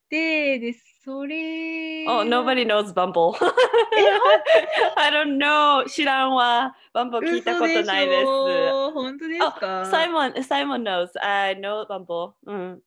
[0.08, 0.72] でで
[1.04, 3.36] それ Oh, nobody knows Bumble.
[4.96, 5.86] I don't know.
[5.86, 6.74] 知らんわ。
[6.94, 8.22] Bumble 聞いたことないです。
[8.24, 9.82] 嘘本当ですか？
[9.82, 11.10] あ、Simon, Simon knows.
[11.20, 12.32] I know Bumble.
[12.46, 12.82] うん。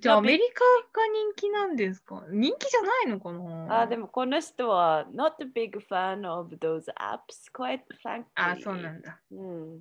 [0.00, 0.64] じゃあアメリカ
[1.00, 2.24] が人気なんですか？
[2.30, 3.80] 人気じゃないのかな？
[3.80, 8.24] あ、でもこの人は not a big fan of those apps, quite frankly.
[8.34, 9.20] あそうなんだ。
[9.30, 9.42] う
[9.76, 9.80] ん。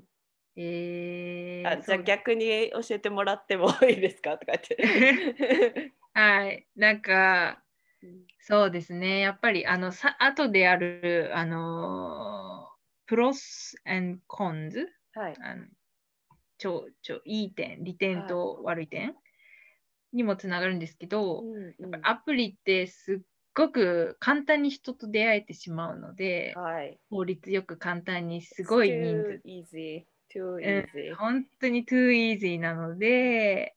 [0.56, 4.38] えー、あじゃあ逆に教えてもらってもいいですか？
[4.38, 5.94] とか言って。
[6.14, 6.68] はい。
[6.76, 7.64] なんか、
[8.40, 9.20] そうですね。
[9.20, 12.68] やっぱり、あの、さ後である、あの、
[13.06, 15.38] プロス and コンズ、はい。
[15.42, 15.66] あの
[16.58, 19.16] ちょちょいい点、利点と悪い点？
[20.14, 23.20] にもつながるんですけど、うんうんアプリってすっ
[23.54, 27.00] ごく簡単に人と出会えてしまうので、はい。
[27.10, 30.06] 効率よく簡単にすごい人 Too 数 easy.
[30.34, 31.16] Too うん easy.
[31.16, 33.76] 本当に too easy なので、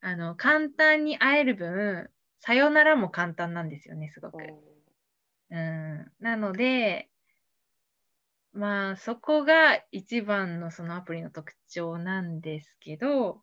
[0.00, 2.08] あの簡単に会える分、
[2.40, 4.38] さよならも簡単なんですよね、すごく。
[5.50, 7.10] うん、なので、
[8.52, 13.42] まあそこが一番のそのアプリの特徴なんですけど、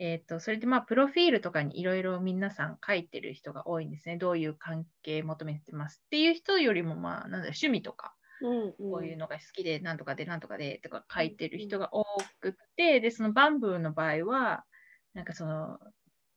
[0.00, 4.16] えっ、と、それでまあプロフィールとかにいろいろ皆さん書いてる人が多いんですね。
[4.16, 8.72] どういう関係求めてますっていう人よりも、まあ、なんだ趣味とか、うんうん。
[8.72, 12.04] こういうのが好きで、なんとかで、なんとかでとか書いてる人が多
[12.40, 14.64] くて、で、そのバンブーの場合は、
[15.12, 15.78] なんかその、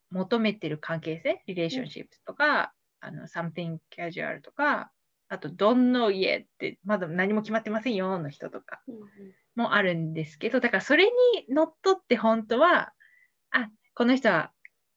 [0.09, 4.91] 求めてる関係性、リレーションシップとか、あの、something casual とか、
[5.29, 9.03] あと、どんの家って、まだ何も決まってませんよの人とかうんうん。
[9.55, 11.11] もあるんですけど、だからそれに
[11.47, 12.91] のっとって本当は、
[13.53, 14.51] あ、この人は、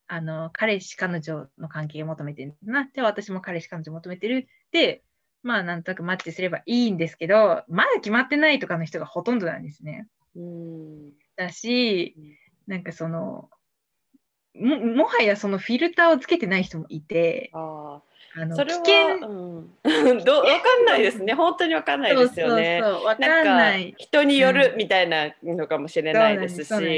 [0.09, 2.91] あの、彼氏、彼女の関係を求めてるんだな。
[2.93, 4.49] で、私も彼氏、彼女を求めてる。
[4.73, 5.03] で、
[5.43, 10.09] まあ、なんとなくマッチすればいいんですけど、まだ決まってないとかの人がほとんどなんですね。
[10.35, 12.17] うんだし、
[12.67, 13.49] なんかその、
[14.55, 18.01] ももはやそのフィルターをつけてない人もいて、あ
[18.35, 21.35] あのあそれは、危険うん、 どわかんないですね。
[21.35, 22.81] 本当にわかんないですよね。
[22.83, 23.95] そうそうそう、わかなんない。
[23.99, 26.91] 人によるうんみたいなのかもしれないですし、そうなん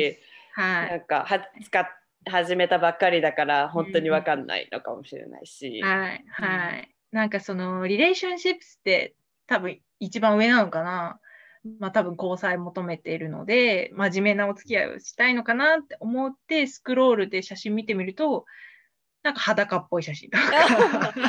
[0.62, 1.87] はなんかは使っ
[2.27, 5.83] 始めたばっかりだから本当にわかんないのかもしれないしい。。
[5.83, 6.25] はい。
[6.29, 6.94] はい。
[7.11, 9.14] なんかその、リレーションシップスって
[9.47, 11.21] 多分一番上なのかな。
[11.81, 18.44] まあ多分交際求めているので、真面目なお付き合いをしたいのかなって思って、スクロールで写真見てみると、
[19.23, 20.31] なんか裸っぽい写真。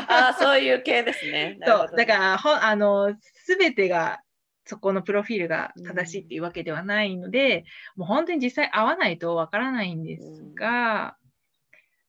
[0.07, 1.57] ああ、そういう系ですね。
[1.65, 4.21] そう、だから、ほあの、すべてが、
[4.69, 11.17] そこのプロフィールが正しいっていうわけではないので、もう本当に実際会わないとわからないんですが、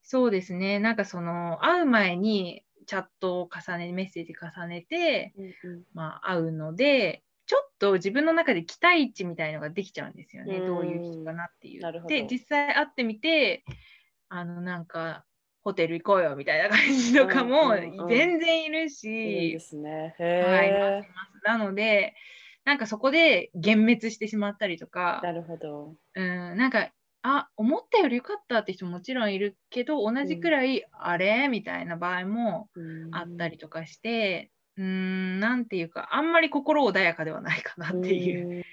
[0.03, 5.83] そうですね、なんかその、会う前にチャットを重ね、メッセージ重ねて、うんうん。
[5.95, 10.67] まあ、会うので、ちょっと自分の中で期待値みたいのができちゃうんですよね、うん。
[10.67, 12.07] どういう人かなっていう。
[12.09, 13.65] で、実際会ってみて、
[14.29, 15.25] あの、なんか、
[15.63, 19.07] ホテル行こうよみたいな感じとかもうんうんうん全然いるいいし、
[19.53, 20.15] ですね。
[20.19, 21.09] はい。
[21.45, 22.15] なので、
[22.71, 25.97] なんかそこで幻滅してしまったりとか、なるほど。
[26.15, 26.91] うん、なんか、
[27.23, 31.49] あ、思ったより良かったって人ももちろんいるけど、同じくらい、あれ？
[31.49, 32.69] みたいな場合も
[33.11, 38.49] あったりとかして、うーん、なんていうか、あんまり心穏やかではないかなっていう。
[38.49, 38.65] うん。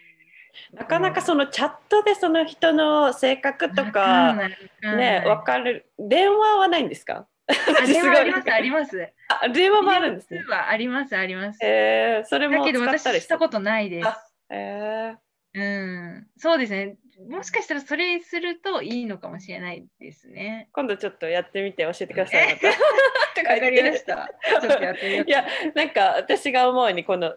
[0.78, 4.36] なかなかそのチャットでその人の性格とわか
[4.84, 5.92] ねわかる。
[5.98, 7.16] 電話はないんですか？
[7.16, 7.26] あ
[7.88, 9.14] 電話あります、あります。
[9.30, 10.48] あ電話もあるんですね電。
[10.48, 11.60] 話あります、あります。
[11.64, 14.08] えー、それもだけど私したことないです。
[14.08, 15.16] あえ
[15.54, 16.98] うん、そうですね。
[17.30, 20.70] もしかしたらそれするといいのかもしれないですね。
[20.72, 22.48] 今度ちょっとやってみて教えてください。
[22.48, 24.30] またと わかりまてした。
[24.62, 27.36] ちょっとやってみよういやなんか私が思うにこの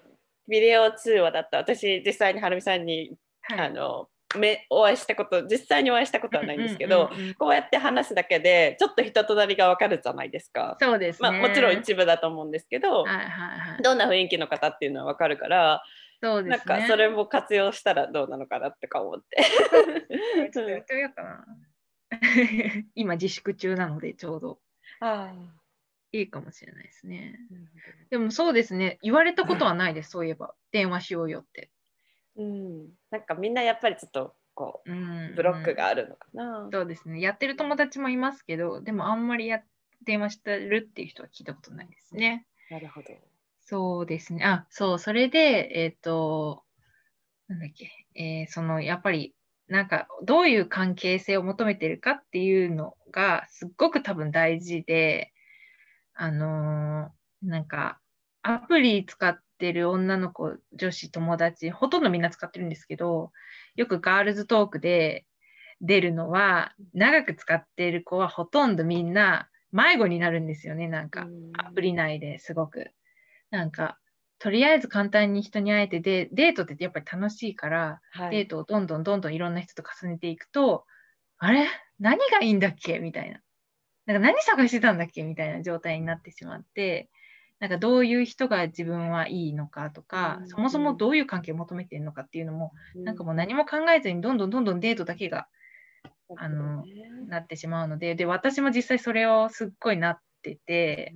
[0.48, 10.76] ビデオ通話だった私実際にはるみさんに、はいあのめお会いしたこと実際にお会いしたことはないんですけど、うんうんうんこうやって話すだけでちょっと人となりがわかるじゃないですか。
[10.80, 11.30] そうですね。
[11.30, 13.82] まあ、もちろん一部だと思うんですけど、はいはいはい。
[13.82, 15.82] どんな雰囲気の方っていうのはわかるから、
[16.22, 16.64] そうですね。
[16.66, 19.42] なんかそれも活用したらどうなのかなとか思って。
[20.52, 21.44] ちょっとやってみようかな。
[22.94, 24.58] 今自粛中なのでちょうど
[24.98, 25.32] あ
[26.12, 27.38] いいかもしれないですね。
[27.52, 28.98] あでもそうですね。
[29.02, 30.10] 言われたことはないです。
[30.10, 31.70] そういえば電話しようよって。
[32.36, 36.68] うん、なんかみんなやっぱりちょっとこうんうブロックがあるのかな。
[36.72, 37.20] そうですね。
[37.20, 39.62] やってる友達もいますけど、でもあんまりや
[40.04, 42.46] 電話してるっていう人は聞いたことないですね。
[42.70, 43.08] なるほど。
[43.62, 44.44] そうですね。
[44.44, 46.64] あ、そう、それで、えっ、と、
[47.48, 49.34] なんだっけ、えーその、やっぱり、
[49.68, 55.32] なんか、どういう関係性を求めてるかっていうのが、すっごく多分大事で、
[56.14, 58.00] あのーなんか、
[58.42, 63.30] アプリ使っってる女の子、女子友達、ほとんどみんな使ってるんですけど、
[63.76, 65.26] よくガールズトークで
[65.82, 72.92] 出るのは、長く使ってる子はほとんどみんな迷子になるんですよね、なんか、アプリ内ですごく。
[73.50, 73.98] なんか、
[74.38, 78.30] とりあえず簡単に人に会えてで、デートってやっぱり楽しいから、はい。
[78.30, 80.86] デートをどんどんどんどんいろんな人と重ねていくと、
[81.36, 81.66] あれ？
[81.98, 82.98] 何がいいんだっけ？
[82.98, 83.40] みたいな。
[84.06, 85.22] なんか何探してたんだっけ？
[85.24, 87.10] みたいな状態になってしまって、
[87.60, 95.46] なんかどういう人が自分はいいのかとか、うんそもそもどういう関係を求めてるのかっていうのも、なんかもう何もも考えずにどんどんどんどんデートだけが
[96.36, 96.84] あの
[97.28, 101.14] なってしまうので、で、私も実際それをすっごいなってて、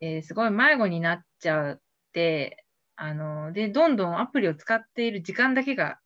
[0.00, 1.80] えーすごい迷子になっちゃっ
[2.12, 2.64] て、
[2.96, 5.98] あの、で、どんどんアプリを使っている時間だけが、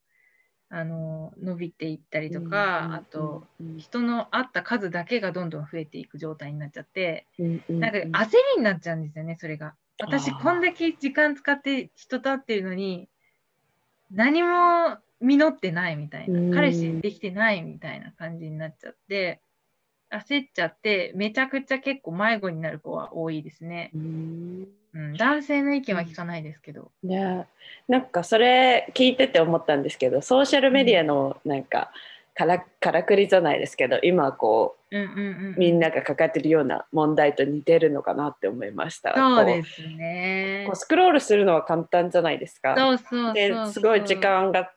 [0.68, 7.28] あの、伸びていったりとか、あと、人の会った数だけがどんどん増えていく状態になっちゃって、
[7.78, 9.76] なんか焦りになっちゃうんですよね、それが。
[9.98, 13.08] 私、こんだけ時間使って人と会ってるのに、
[14.10, 16.34] 何も実ってないみたいうん。
[16.34, 19.42] な、彼氏できてないみたいな感じになっちゃって、
[20.10, 23.94] 焦っちゃって、めちゃくちゃ結構迷子になる子は多いですね。
[25.18, 26.90] 男性の意見は聞かないですけど。
[27.02, 27.46] ね
[27.88, 31.92] なんかそれ聞いてて思ったんですけどソーシャルメディアのなんか
[32.34, 39.14] からからくりじゃないですけど今こうんうんうん、うみんなが抱えてるような問題と似てるのかなって思いました。
[39.16, 40.76] そうですねこう。
[40.76, 42.76] スクロールするのは簡単じゃないですか。
[42.78, 43.34] そうそう。
[43.34, 44.70] ですごい時間が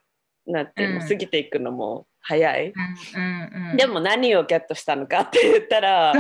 [0.48, 2.74] なんていう過ぎていくのも早い。
[3.16, 3.26] うんう
[3.66, 3.78] んうん。
[3.78, 6.14] でも何をゲットしたのかって言ったら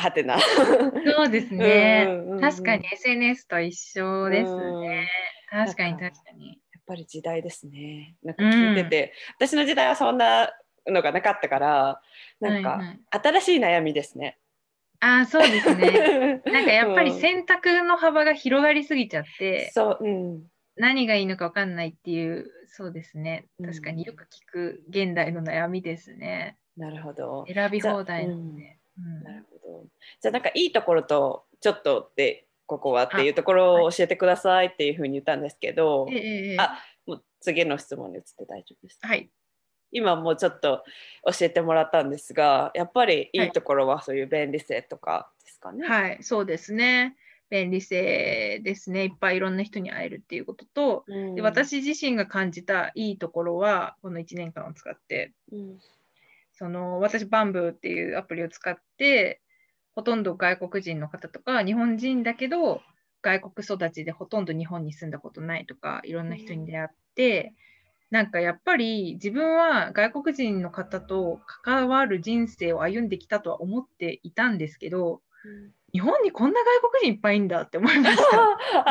[0.00, 0.38] はてな。
[0.40, 2.06] そうですね。
[2.08, 5.08] うんうんうん確かに SNS と一緒ですね。
[5.50, 6.48] 確かに確かに。
[6.48, 8.14] やっぱり時代ですね。
[8.22, 10.52] なんか聞いてて、私の時代はそんな
[10.86, 12.00] のがなかったから、
[12.40, 14.38] なんかはいはい新しい悩みですね。
[15.00, 16.42] ああ、そうですね。
[16.46, 20.46] なんかやっぱりうん選択の幅が広がりすぎちゃって、そう、うん、
[20.76, 23.46] 何がいいのか分かんないっていう、そうですね。
[23.58, 26.56] うん確かによく聞く現代の悩みですね。
[26.76, 27.44] なるほど。
[27.52, 28.77] 選び放題なので。
[28.98, 29.84] うんなるほど。
[30.20, 38.98] じゃあなんかいいところとちょっとってここはっていうところを教えてくださいっていうふうに言ったんですけど、ええええあもう次の質問に移って大丈夫です。
[39.02, 39.30] はい。
[39.90, 40.84] 今もうちょっと
[41.24, 45.88] 教えてもらったんですが、やっぱりいいところはそういう便利性とかですかね。
[45.88, 47.16] はい、そうですね。
[47.50, 49.04] 便利性ですね。
[49.04, 55.78] いっぱいいろんな人に会えるっていうことと、うんで私自身が感じたいいところは、この1年間を使って、うん
[56.58, 59.40] その私、バンブーっていうアプリを使って、
[59.94, 62.82] ほとんど外国人の方とか、日本人だけど、
[63.22, 67.54] 外国育ちでほとんど日本に住んだことないとか、いろんな人に出会って、
[68.10, 75.20] なんかやっぱり自分は外国人の方と関わる人生を歩んできたとは思っていたんですけど、
[75.92, 78.36] 日本にこんな外国人いっぱいいんだって思いました。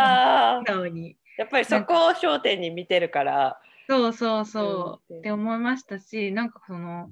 [1.37, 3.59] やっぱりそこを焦点に見てるから。
[3.89, 7.09] そうそうそう、うんって思いましたし、なんかその、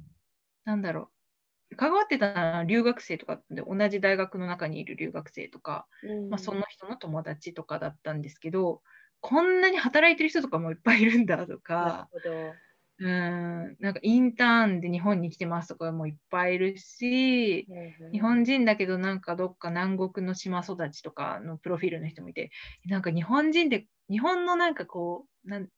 [0.65, 1.11] なんだろ
[1.71, 5.87] う、関わってたのは留学生とかで、同じ大学の中にいる留学生とか、
[6.29, 8.83] まあ、その人の友達とかだったんですけど、
[9.21, 12.61] こんなに働いてる人とかもいっぱいいるんだとなるか、ほど。
[12.99, 17.69] うん、なんかインターンで日本に来てますとかもいっぱいいるし、
[18.11, 22.51] 日本人だけどなんかどっか南国の島育ちとかのプロフィールの人もいて、
[22.85, 25.69] なんか日本人で、日本のなんかこう、なん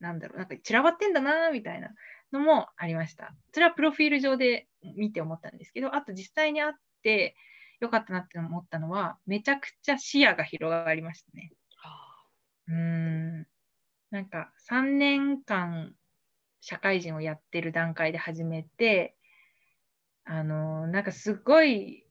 [0.00, 1.90] なんだろう、なんか散らばってんだなみたいな
[2.32, 3.34] のもありました。
[3.52, 7.36] それはプロフィール上で見て思ったんですけど、あと実際に会って
[7.80, 11.52] よかったなって思ったのは、めちゃくちゃ視野が広がりましたね。
[12.68, 12.74] うー
[13.42, 13.46] ん。
[14.10, 15.94] なんか3年間
[16.60, 19.16] 社会人をやってる段階で始めて、
[20.24, 22.04] あのなんかすごい、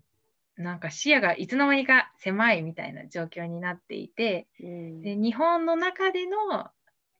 [0.55, 6.69] なんか視野がいつの間にか狭いみたいな状況になっていて、うんで日本の中での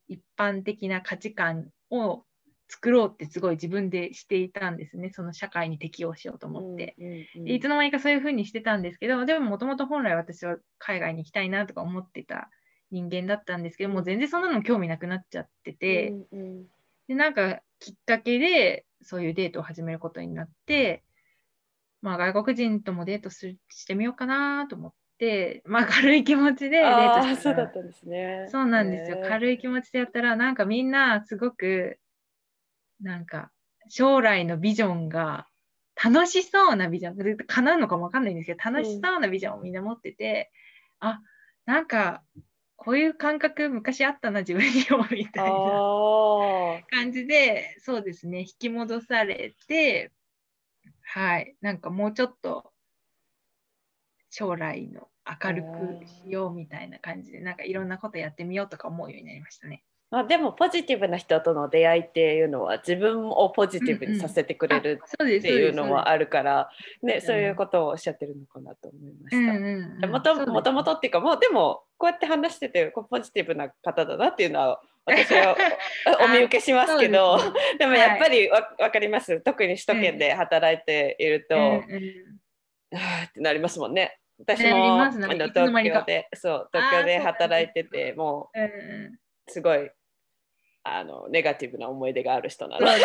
[0.08, 2.24] 一般的な価値観を
[2.68, 5.12] 作ろうってすごい自分でしていたんですね。
[5.12, 6.96] その社会に適応しようと思って。
[6.98, 12.50] うんうんでいつの間にかそういうふうにしてたんですけど、でももともと本来私は海外に行きたいなとか思ってた
[12.92, 16.66] 人間だったんですけど、もう全然そんなの興味なくなっちゃってて、うんうん
[17.08, 21.04] で、なんかきっかけでそういうデートを始めることになって、
[22.02, 28.48] まあ外国人ともデートするしてみようかなと思って、まあ軽い気持ちでデートしたらそうだったんですね。
[28.52, 29.22] そうなんですよ。
[29.28, 32.00] 軽い気持ちでやったら、なんかみんなすごく、
[33.02, 33.52] なんか
[33.90, 35.48] 将来のビジョンが
[36.02, 40.52] 楽しそうなビジョン、で叶うのかもわかんないんですけど、楽しそうなビジョンをみんな持ってて、
[41.00, 41.22] あ、
[41.66, 42.24] なんか
[42.76, 50.12] こういう感覚昔あったな、自分にもみたいなあ感じで、そうですね、引き戻されて、
[51.02, 52.74] はい、なんかもうちょっと
[54.30, 59.84] 将来の明るくしようみたいな感じでなんかいろんなことやってみようとか思うようになりましたね。
[60.16, 66.70] まあ、でもポジティブな人との出会いっていうのは自分をポジティブにさせてくれるっていうのもあるから、
[67.04, 70.08] ね、そういうことをおっしゃってるのかなと思いました。
[70.08, 75.58] もともともとっていうかもうでもこうやって話しててこうポジティブな方だなっていうのは私は
[76.24, 77.38] お見受けしますけど
[77.78, 79.42] でもやっぱりわ、はい、かります。
[79.42, 84.18] 特に首都圏で働いていると、うんうん、あってなりますもんね。
[84.40, 85.12] 私も、ね、
[85.54, 89.90] 東京でそう東京で働いててもう、うんすごい
[90.88, 93.02] あのネガティブな思い出がある人なので。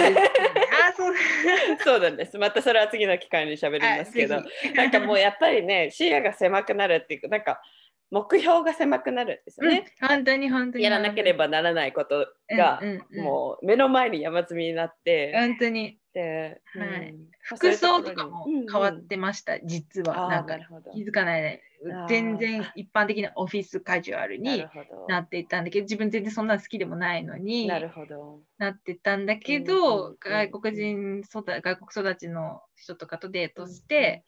[0.96, 1.14] そう
[1.82, 2.36] そうなんです。
[2.36, 4.42] またそれは次の機会に喋りますけど、
[4.74, 7.62] なんかもうやっぱりね、視野が狭くなるっていうか、なんか
[8.10, 9.86] 目標が狭くなるんですよね。
[10.00, 10.84] うん、本当に本当に。
[10.84, 12.80] やらなければならないことが、
[13.14, 15.32] もう目の前に山積みになって。
[15.34, 15.98] 本当に。
[16.12, 20.28] で、はい、服装とかも変わってました、実は。
[20.28, 20.58] なんか
[20.92, 21.62] 気づかないで、
[22.08, 24.64] 全然一般的なオフィスカジュアルに
[25.08, 28.40] なっていったんだけど、自分全然そんな好きでもないのになるほど。
[28.58, 34.24] なってたんだけど、外国人育外国育ちの人とかとデートして、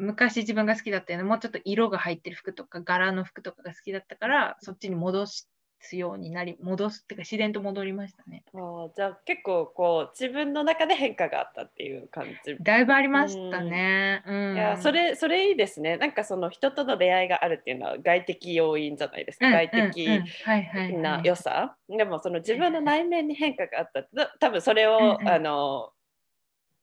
[0.00, 5.46] 昔自分が好きだったようなもうちょっと色が入ってる服とか柄の服とかが好きだったからそっちに戻し
[5.92, 8.44] ようになり戻すっていうか自然と戻りましたね。
[8.54, 12.56] あじゃあ結構こう自分の中で変化があったっていう感じ。
[12.60, 14.22] だいぶありましたね。
[14.26, 15.96] うん、いやそれそれいいですね。
[15.96, 19.50] なんかその人との出会いがあるっていうのは外的要因じゃないですか。
[19.50, 20.22] 外的
[20.98, 21.76] な良さ。
[21.88, 25.92] でもその自分の内面に変化があった多分それを、うんうん、あの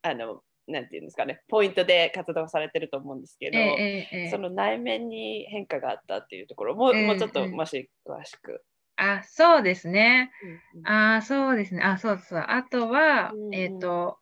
[0.02, 8.64] あのなんていうんですかねポイントで活動されてると思うんですけど、えええ、その内面に変化があったっていうところも,、もうちょっともし詳しく。
[8.98, 10.32] あ、そうですね。
[10.74, 11.84] うんうん、あ、そうですね。
[11.84, 12.44] あ、そうそう。
[12.46, 14.18] あとは、うんうん、えっ、ー、と、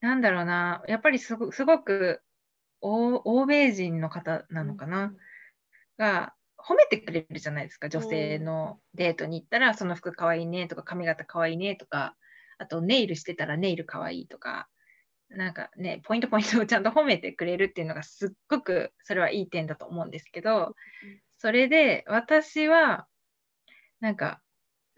[0.00, 0.82] なんだろうな。
[0.88, 2.20] やっぱりすごすごく
[2.80, 5.04] 欧米人の方なのかな？
[5.04, 5.16] うん、
[5.96, 7.88] が、褒めてくれるじゃないですか。
[7.88, 12.16] 女性のデートに行ったら、その服かわいいねとか、髪型かわいいねとか、
[12.58, 14.68] あとネイルしてたらネイルかわいいとか、
[15.30, 20.74] なんかね、ポイントポイントをちゃんと褒めてくれるっていうのがすっごくそれはいい点だと思うんですけど、
[21.38, 23.06] それで私は、
[24.00, 24.40] なんか、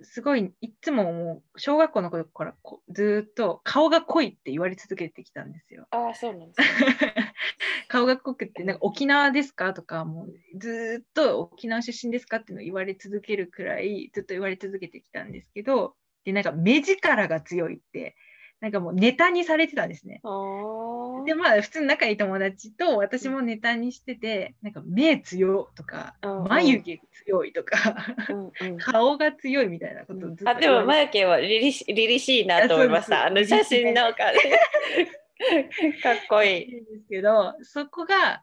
[0.03, 2.55] すごい、いつももう、小学校の頃から
[2.91, 5.87] ずっと顔が濃いって言われ続けてきたんですよ。
[5.91, 7.35] ああ、そうなんです、ね、
[7.89, 18.17] 顔が濃くって、なんか沖縄ですかとか、もうずっと沖縄出身ですかっていうのを言われ続けるくらい、ずっと言われ続けてきたんですけど、で、なんか目力が強いって、
[18.61, 20.23] なんかもうネタにされてたんですね。
[21.27, 26.15] で、まあ普通に仲いい友達と私もネタにしてて、なんか目強とか、
[26.49, 27.97] 眉毛強いとか、
[28.79, 33.27] 顔が強いみたいなことずっとあ、でも眉毛はりりしいなと思いました。
[33.27, 36.71] あの写真のかかっこいい。
[36.71, 38.43] ですけど、そこが、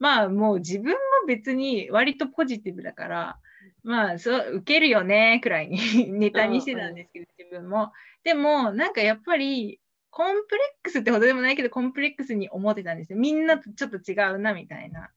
[0.00, 0.98] まあもう自分も
[1.28, 3.38] 別に割とポジティブだから、
[3.84, 5.78] まあそう受けるよねくらいに
[6.10, 7.92] ネタにしてたんですけど、自分も。
[8.24, 13.18] でもなんかやっぱりコンプレックスってほどでもないけどコンプレックスに思ってたんですよ。
[13.18, 15.10] みんなとちょっと違うなみたいな、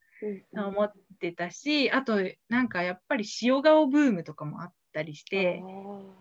[0.52, 5.62] うん、思ってたしあとなんかやっぱり塩顔ブームとかもあったりして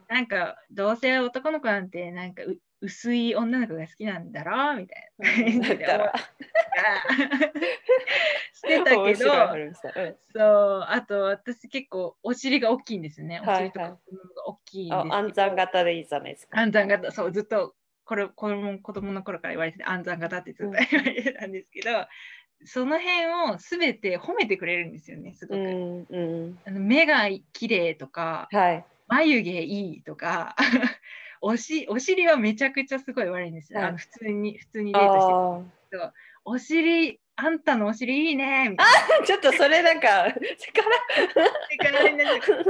[0.10, 2.44] なんかどうせ男の子なんてなんか
[2.82, 5.76] 薄い女の子が好きなんだろうみたいな感じで
[8.54, 9.26] してたけど、うん、そ
[10.80, 13.42] うあと私結構お尻が大きいんですね。
[13.46, 13.98] お尻とか
[14.46, 16.60] 大きいんですけど、暗算型でいいじゃないですか。
[16.60, 17.12] 暗算型。
[17.12, 25.60] そうずっとこれ子供子供の頃から言われて暗算型ってずっと言われてたんですけど、うん、その辺をすべて褒めてくれるんですよねすごく。
[25.60, 26.20] うんう
[26.50, 30.56] ん、あの目が綺麗とか、はい、眉毛いいとか
[31.42, 35.98] おしお尻はめちゃくちゃすごい悪いんですよ、はい、あの普通に普通にデートして。
[35.98, 36.02] る
[36.46, 39.24] お尻あんたのお尻いいねみたいな。
[39.24, 40.28] あちょっとそれなんか
[40.58, 40.90] 力？
[41.72, 42.66] 力になっちゃう。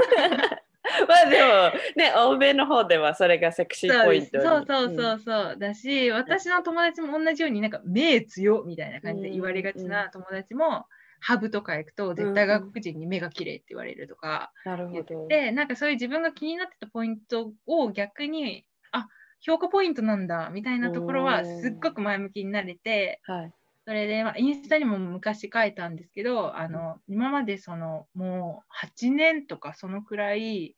[1.07, 10.85] まあでもね欧米の方ではそれがセクシーポイントそうそうそうそう、うん、だし私の友達も同じようになんか目強みたいな感じで言われがちな友達も、
[11.19, 19.07] ハブとか行くと絶対外国人に目が綺麗って言われるとか言って、うん、でなんかそういう自分が気になってたポイントを逆にあ
[19.39, 23.53] 評価ポイントなんだみたいなところはすっごく前向きになれて、はい、
[23.85, 30.75] それで、まあ、インスタにも昔書いたんですけどあの今までそのもう8年とかそのくらい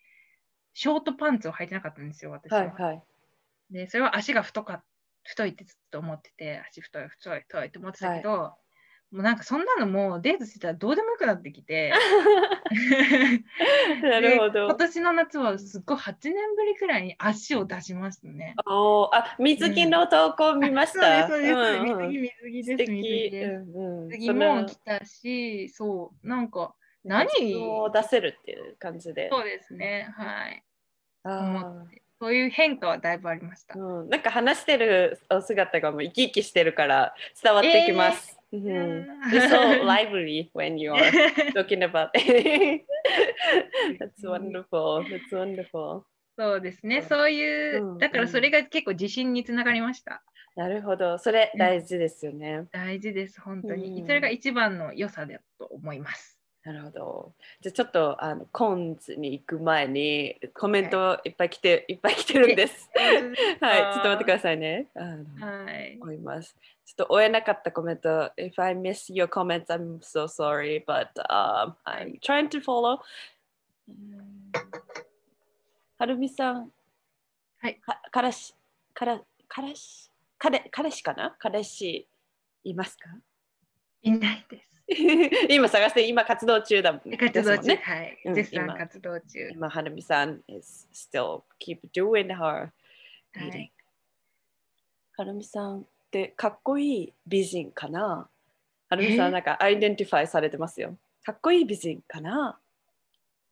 [0.74, 2.60] ショートパンツを履いてなかったんですよ私は。
[2.60, 3.04] はいはい、
[3.72, 4.84] でそれは足が太か
[5.24, 8.67] 太いってずっと思ってて足太い太い太いって思ってたけど、はい、
[9.12, 11.92] もうなんかそんなのもうデートしてたらどうでもよくなってきて。
[14.04, 14.66] なるほど。
[14.66, 18.54] 今年の夏はすっごい8年ぶりくらいに足を出しましたね。
[18.66, 21.24] おあ水着の投稿見ました。
[21.24, 23.74] うん、そうですそうです、うん、水着水着です水着
[24.10, 27.56] 水次も来たし、そう、なんか、何？
[27.56, 29.30] を出せるっていう感じで。
[29.32, 30.62] そうですね、はい。
[31.24, 31.86] あ
[32.20, 33.76] そういう変化はだいぶありました。
[33.76, 33.80] ー。
[33.80, 38.32] うん、なんか話してるお姿がもう生き生きしてるから伝わってきます。
[38.32, 38.62] うんうん
[39.30, 41.12] You're so lively when you are
[41.54, 42.86] talking about it.
[44.00, 45.04] That's wonderful.
[45.04, 46.04] That's wonderful.
[46.38, 50.24] そうですね、そういう、うんだからそれが結構自信につながりました。
[50.56, 51.18] なるほど。
[51.18, 52.66] それ大事ですよね。
[52.72, 54.02] 大事です、本当に。
[54.02, 56.37] うんそれが一番の良さだと思います。
[56.68, 57.32] なるほど。
[57.62, 62.90] じゃあちょっとあのコンズに行く前にコメントいっぱい来て、い、っぱい来てるんです。
[63.62, 64.88] はい、ちょっと待ってくださいね。
[64.94, 65.98] あのはい。
[66.02, 66.58] 思います。
[66.86, 68.10] ちょっと追えなかったコメント。
[68.36, 73.00] If I miss your comments, I'm so sorry, but、um, I'm trying to follow.
[73.88, 74.52] うん
[75.98, 76.70] はるみさん。
[77.60, 77.80] はい。
[77.80, 78.54] か彼氏、
[78.94, 81.34] 彼彼氏、彼彼氏かな？
[81.40, 82.10] 彼氏
[82.66, 83.10] いますか？
[84.02, 84.77] いないです。
[85.50, 87.76] 今探して、今活動中だもん 活動中。
[87.76, 88.18] はい。
[88.26, 89.50] うん絶賛今活動中。
[89.52, 92.72] 今、はるみさん is still keep doing her は
[93.36, 93.58] reading.
[93.64, 93.72] い。
[95.18, 98.30] はるみさんってかっこいい美人かな？
[98.90, 99.30] はるみさえ？
[99.30, 100.98] んなんかアイデンティファイされてますよ。
[101.24, 102.58] かっこいい美人かな？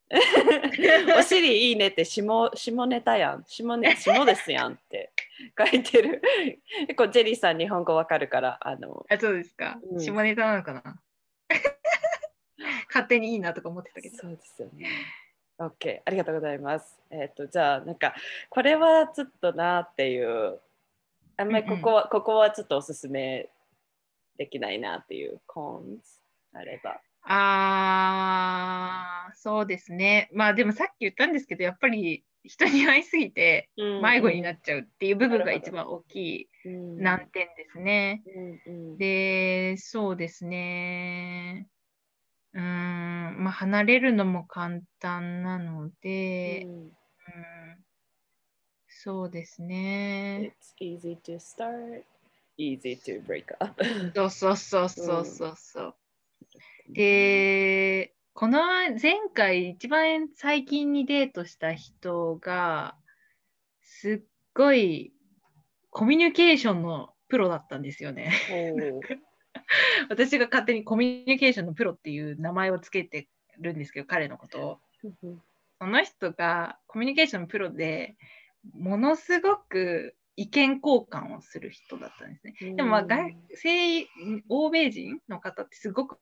[1.17, 3.43] お尻いいねって下下ネタやん。
[3.47, 5.11] 下,、ね、下ですやんって
[5.57, 6.21] 書いてる。
[6.87, 9.79] 結構ジェリーさん日本語わかるから、あの、あ、そうですか。
[9.91, 11.01] うん下ネタなのかな？
[12.95, 14.17] 勝手にいいなとか思ってたけど。
[14.17, 14.87] そうですよね。
[15.59, 16.97] OK、ありがとうございます。
[17.11, 18.15] えっ、と、じゃあ、なんか、
[18.49, 20.61] これはちょっとなっていう、
[21.35, 23.49] あんまりここは、ここはちょっとおすすめ
[24.37, 26.03] できないなっていうコーンズ
[26.53, 27.01] あれば。
[27.27, 30.29] あー、そうですね。
[30.31, 38.23] まあでもさっき言ったんですけど、やっぱり人に会いすぎて迷子になっちゃうっていう部分が一番大きいうん難点ですね。
[38.27, 41.67] うんうんで、そうですね。
[42.55, 46.91] うーん、まあ離れるのも簡単なので、うんうん
[48.87, 50.55] そうですね。
[50.79, 52.03] It's easy to start,
[52.57, 53.83] easy to break up.
[54.15, 55.95] そうそうそうそうそうそう。
[56.89, 58.63] で、この
[58.99, 62.97] 前回一番最近にデートした人が、
[63.81, 64.21] すっ
[64.55, 65.13] ごい
[65.91, 68.31] コミュニケーションのプロだったんですよね。
[70.09, 73.27] 私が勝手にコミュニケーションのプロっていう名前をつけて
[73.59, 74.79] るんですけど、彼のことを。
[75.79, 78.15] その人がコミュニケーションのプロで
[78.73, 82.73] ものすごく意見交換をする人だったんですね。
[82.75, 84.07] でもまあ外西
[84.49, 86.17] 欧米人の方ってすごく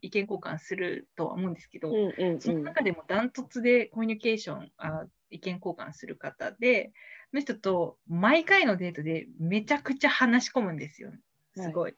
[0.00, 6.92] 意見交換するとは思うんですけど、うんうんうんその中でもダントツでコミュニケーションあ意見交換する方で
[7.30, 11.10] その人と毎回のデートでめちゃくちゃ話し込むんですよ
[11.56, 11.94] すごい、い、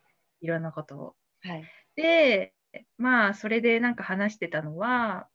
[0.47, 1.16] ろんなことを。
[1.43, 1.64] はい。
[1.97, 2.55] で
[2.97, 5.28] まあそれでなんか話してたのは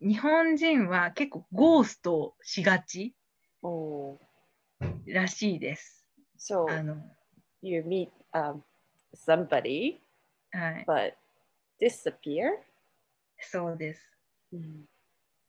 [0.00, 3.14] 日本人は結構ゴーストしがち
[5.06, 6.06] らしいです。
[6.38, 6.96] So あの
[7.62, 8.62] you meet um,
[9.14, 9.98] somebody
[10.52, 11.12] はい、but
[11.80, 12.52] disappear?
[13.38, 14.10] そうです。
[14.52, 14.84] うん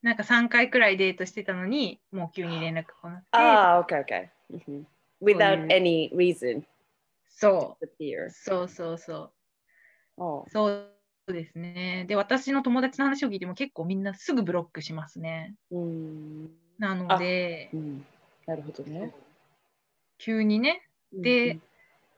[0.01, 4.29] なんか3回くらいデートしてたのにもう急に連絡来なくてああ、OK, OK.
[4.51, 4.85] Mhm.
[5.21, 6.63] Without いう any reason
[7.31, 9.31] そ.うそうそうそう
[10.17, 12.05] おそうですね。
[12.07, 15.55] で、私の友達の話を聞いても結構みんなすぐブロックしますね。
[15.71, 18.05] うんなのでう、ん。
[18.45, 19.13] なるほどね。
[20.17, 21.59] 急にね、で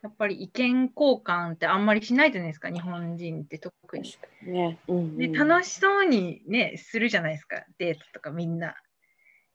[0.01, 4.11] やっぱり意見交換ってあんまりしないじゃないですか、日本人って特に。
[4.11, 4.80] 確かにね。
[4.88, 8.76] うんで、楽しそうにね、するじゃないですか、デートとかみんな。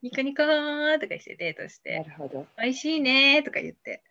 [0.03, 2.47] ニコニコーとかしてデートしなて、るほど。
[2.57, 4.03] 美味しいねーとか言って。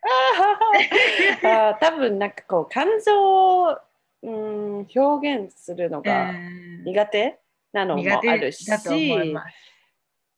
[1.42, 3.78] あー多分なんかこう感情を、
[4.22, 7.38] うん、表現するのがうん苦手
[7.72, 8.66] なのもあるし。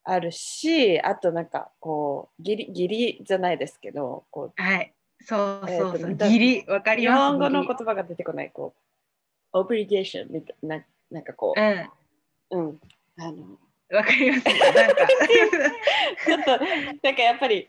[0.02, 4.92] あるし、あとなんかこう、ギリギリじゃないですけど、こはい。
[5.20, 6.10] そうそうそう。
[6.10, 7.18] えーとギリ、わかう日ります。
[7.32, 8.74] 本語の言葉が出てこない、こ
[9.52, 11.90] う、オブリゲーションみたいな、なんかこうん。
[12.50, 12.80] う、うん、
[13.18, 13.58] あの、
[13.92, 14.44] わかります。
[14.44, 15.08] なんか。
[16.26, 16.50] ちょっと
[17.02, 17.68] なんかやっぱり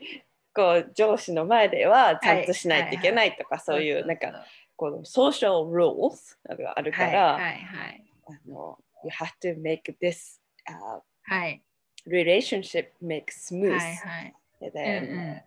[0.54, 4.46] こう上司の前ではちゃんとしないといけないとか、そういうなんか
[4.76, 8.04] このソーシャルルールがあるかはいら、はいはい。
[8.28, 11.62] あの You have to make this、uh, はい。
[12.08, 14.34] relationship make smooth、はいはい。
[14.62, 15.42] うんうん。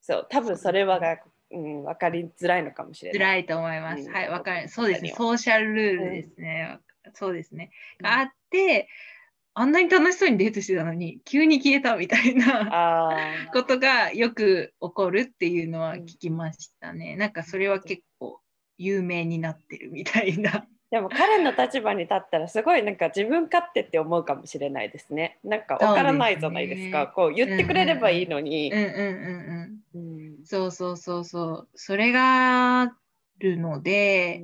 [0.00, 1.18] そう多分それはが、
[1.50, 3.18] うん、分かりづらいのかもしれない。
[3.18, 4.02] 辛いと思います。
[4.02, 4.68] うんはい、わかる。
[4.68, 5.14] そうですね。
[5.16, 6.78] ソーシャルルールですね。
[7.14, 7.70] そうですね。
[7.98, 8.88] うんがあって、
[9.54, 17.16] あんなに楽しそうにデートしてたのに、急に消えたみたいなことがよく起こるっていうのは聞きましたね。
[17.16, 18.40] なんかそれは結構
[18.78, 20.66] 有名になってるみたいな。
[20.90, 25.38] でも彼の立場に立ったらすごいなんか自分勝手って思うかもしれないですね。
[25.42, 27.06] なんかわからないじゃないですか。
[27.06, 28.70] こう言ってくれればいいのに。
[28.72, 28.86] うんうん
[29.94, 30.44] うんうん。
[30.44, 31.68] そうそうそうそう。
[31.74, 32.96] それがあ
[33.38, 34.42] るので、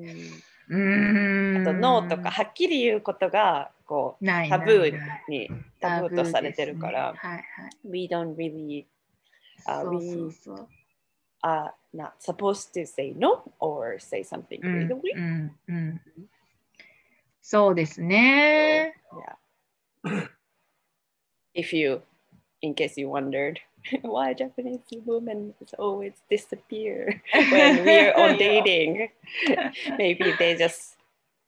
[0.68, 1.56] うん。
[1.62, 7.13] あとノーとかはっきり言うことがこうないタブーにタブーとされてるから。
[7.15, 7.43] はいはい。
[7.86, 8.86] We don't really
[9.65, 10.67] あそうそうそう。
[11.43, 15.15] are not supposed to say no or say something うん legally.
[15.15, 16.01] うんうん。
[17.41, 18.95] そうですね。
[20.03, 20.29] Yeah.
[21.53, 22.01] if you,
[22.61, 23.59] in case you wondered,
[24.01, 27.21] why Japanese women always disappear
[27.51, 29.09] when we're on dating,
[29.97, 30.95] maybe they just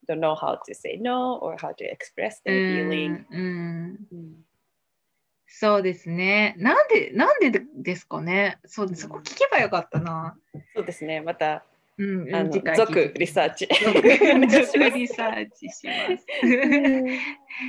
[0.08, 3.24] don't know how to say no or how to express う their ん feeling.
[3.30, 3.98] うん。
[4.12, 4.50] Mm.
[5.52, 6.54] そうですね。
[6.58, 8.58] なんで、なんでですかね。
[8.64, 10.36] そう、そこ聞けばよかったな。
[10.74, 11.20] そうですね。
[11.20, 11.64] また、
[11.98, 13.68] うん、あの続リサーチ。
[13.84, 16.26] 続 リサーチします。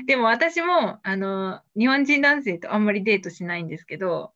[0.05, 4.31] でも私もあの日本人男性とあんまりデートしないんですけど、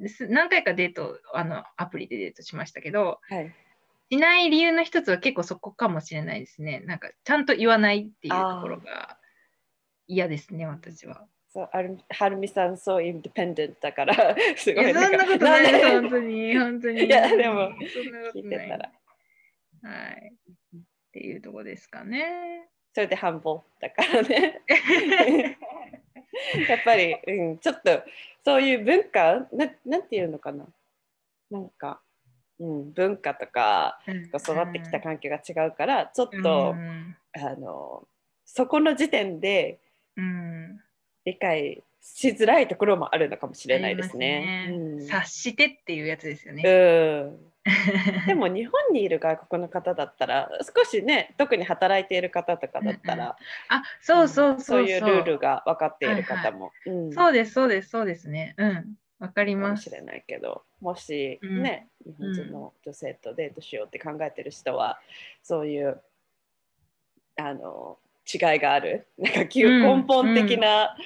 [0.00, 3.54] です何回かデートあのアプリでデートしましたけど、はい。
[4.10, 6.80] しない理由の一つは結構そこかもしれないですね。
[6.80, 9.18] なんかちゃんと言わないっていうところが
[10.08, 11.26] 嫌ですね、私は。
[11.52, 15.80] そうあるはるみさん、そうインディペンデントだから、すごいいやそんなことないで？
[15.80, 17.04] す、本当に、本当に。
[17.04, 18.92] いやでもそんなことない聞いてたら。
[19.82, 20.32] はい。
[20.76, 20.80] っ
[21.12, 22.68] ていうところですかね。
[22.94, 24.60] それでハンボだからね。
[26.68, 28.02] やっぱり、うん、ちょっと
[28.44, 29.46] そういう文化？
[29.52, 30.66] ななんていうのかな？
[31.50, 32.00] なんか、
[32.60, 38.06] うん、文化とか育ってきた環境が違うからちょっと、うんあの
[38.44, 39.78] そこの時点で
[40.16, 40.80] うん
[41.24, 44.66] 理解しづらいところもあるのかもしれないですあね。
[44.70, 46.62] りうん察してっていうやつですよね。
[46.66, 46.70] う
[47.36, 47.50] ん
[48.26, 53.36] でも日本にいる外国の方だったら少しね特に働いている方とかだったら、
[53.68, 54.82] あ、そうそうそうそう。
[54.82, 58.54] いうルールが分かっている方も、うんそうです、そうです、そうですね。
[58.56, 58.96] うん。
[59.18, 60.00] わかりますかもし。
[60.00, 64.98] れないけどもしうんね、日本人の女性とデートしようって考えてる人は
[65.42, 66.00] そういう
[67.36, 67.98] あの
[68.32, 70.96] 違いがある なんか根本的な、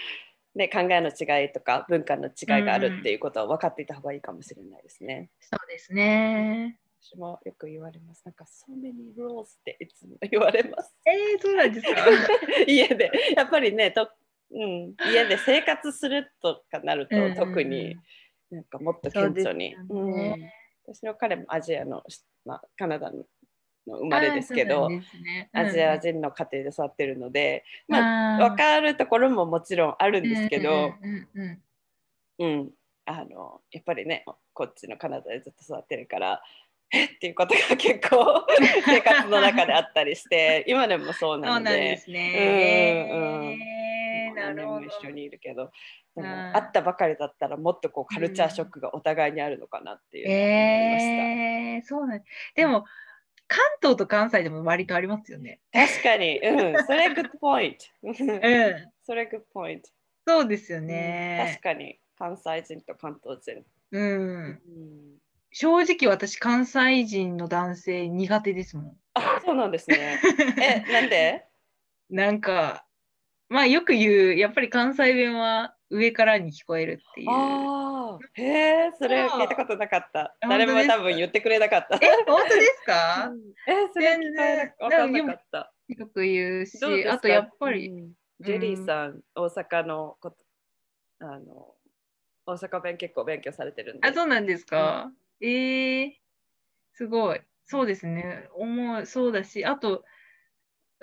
[0.55, 5.31] ね、考えの違いとか文化の違いがあるっていうことは分かっていた方がいいかもしれないですね。
[5.41, 6.79] そうですね。
[7.03, 8.23] 私もよく言われます。
[8.25, 10.97] なんか、so many rules っていつも言われます。
[11.05, 12.01] えー、そうなんですか？
[12.67, 14.11] 家で、やっぱりね、と
[14.51, 17.97] うん、家で生活するとかなると、特に
[18.51, 19.59] なんかもっと顕著に。
[19.59, 19.77] ね。
[19.89, 19.99] う
[20.91, 22.03] ん、私の彼もアジアの、
[22.45, 23.25] まあ、カナダの
[23.87, 31.59] 生まれですけど、あーそうなんアジア人の家庭で育ってるので、まあ、分かるところももちろんあるんですけど、うんうん
[32.39, 32.71] うんうん、
[33.07, 36.43] あのやっぱりねこっちのカナダでずっと育ってるから
[36.91, 37.05] え？
[37.07, 38.47] っていうことが結構
[38.87, 42.19] 生活の中であったりして今でもそうそうななのでんですね。
[43.13, 43.74] うんえーな
[44.49, 44.81] 何年も。
[44.83, 45.71] 一緒にいるけど
[46.17, 51.11] でもうん会ったばかりだったらもっとこうカルチャーショックがお互いにあるのかなっていうのを思いました。
[51.13, 52.23] えー、そうなん
[52.55, 52.85] でも、
[53.47, 55.61] 関東と関西でも割とありますよね。
[55.73, 58.15] 確かに、うん、それ good point うん。
[59.05, 59.83] それ good point、
[60.27, 61.63] そうですようんね確。
[61.63, 64.03] かに関西人と関東人、うん。
[64.03, 65.15] うん
[65.57, 68.97] 正直私、関西人の男性苦手ですもん。
[69.15, 70.21] あそうなんですね
[70.61, 71.47] えなんで？
[72.11, 72.84] なんか、
[73.55, 77.31] まあよく言う、やっぱり関西弁は上からに聞こえるっていう。
[77.31, 78.43] ああ、へ
[78.89, 80.37] え、それ聞いたことなかった。
[80.41, 81.97] 誰も多分言ってくれなかった。
[82.05, 83.31] え、本当ですか？
[83.33, 85.73] うんえ、それ聞かれなかんなかった。
[85.87, 87.13] よく言うし、か？
[87.13, 90.37] あとやっぱり、うんジェリーさん、大阪のこと、
[91.21, 91.77] あの、
[92.45, 94.09] 大阪弁結構勉強されてるんで。
[94.09, 96.11] あ、そうなんですか、えー、
[96.93, 97.41] すごい。
[97.65, 98.49] そうですね。
[98.57, 100.05] 思う、そうだし、あと、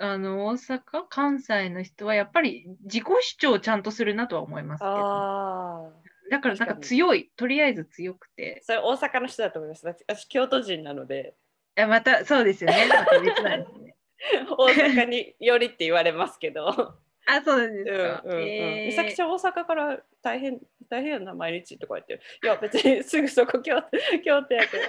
[0.02, 5.92] あの、大阪、関西の人はやっぱり自己主張をちゃんとするなとは思いますけど。
[6.28, 8.60] だからなんか強い、とりあえず強くて。
[8.64, 9.86] それ大阪の人だと思います。
[9.86, 11.36] 私、私京都人なので、
[11.78, 12.88] いやまた、そうですよね。
[12.88, 13.94] また別なんですね。
[14.58, 16.96] 大阪によりって言われますけど。
[17.26, 18.22] あ、そうなんうんですか。
[18.24, 18.86] うんうんえー。
[18.86, 23.88] 美咲ちゃん大阪から大変大変やな毎日とか言っていや別にすぐそこ京都
[24.24, 24.82] 京都やけど。
[24.82, 24.86] え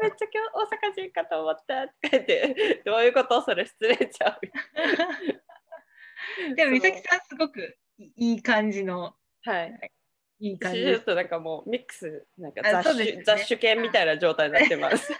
[0.00, 3.40] ー、めっちゃ京大阪人かと思ったとか言って どういうこと？
[3.42, 4.40] それ失礼ちゃう
[6.56, 7.76] でも、美咲さん、すごく
[8.16, 9.90] いい感じの、はい。
[10.40, 10.52] い。
[10.52, 10.84] い感私じ。
[10.84, 13.22] ちょっとなんかもうミックスなんか雑種,、ね。
[13.24, 15.12] 雑種犬みたいな状態になってます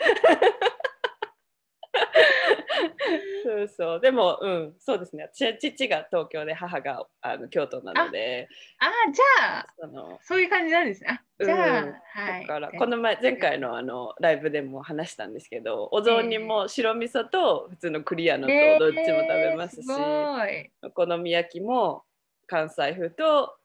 [3.45, 4.01] そうそう。
[4.01, 5.29] でも、うん、そうですね。
[5.33, 8.49] 私は父が東京で、母があの京都なので、
[8.79, 11.21] あじゃあそのそういう感じなんですね。
[11.39, 12.47] あじゃあ、うんはい。
[12.47, 20.71] だから、この前、前回のあのライブでも話したんですけど、お雑煮も白味噌と普通のクリアのとえーどっちも食べますし、すごい。
[20.83, 22.05] お好み焼きも
[22.47, 23.57] 関西風と、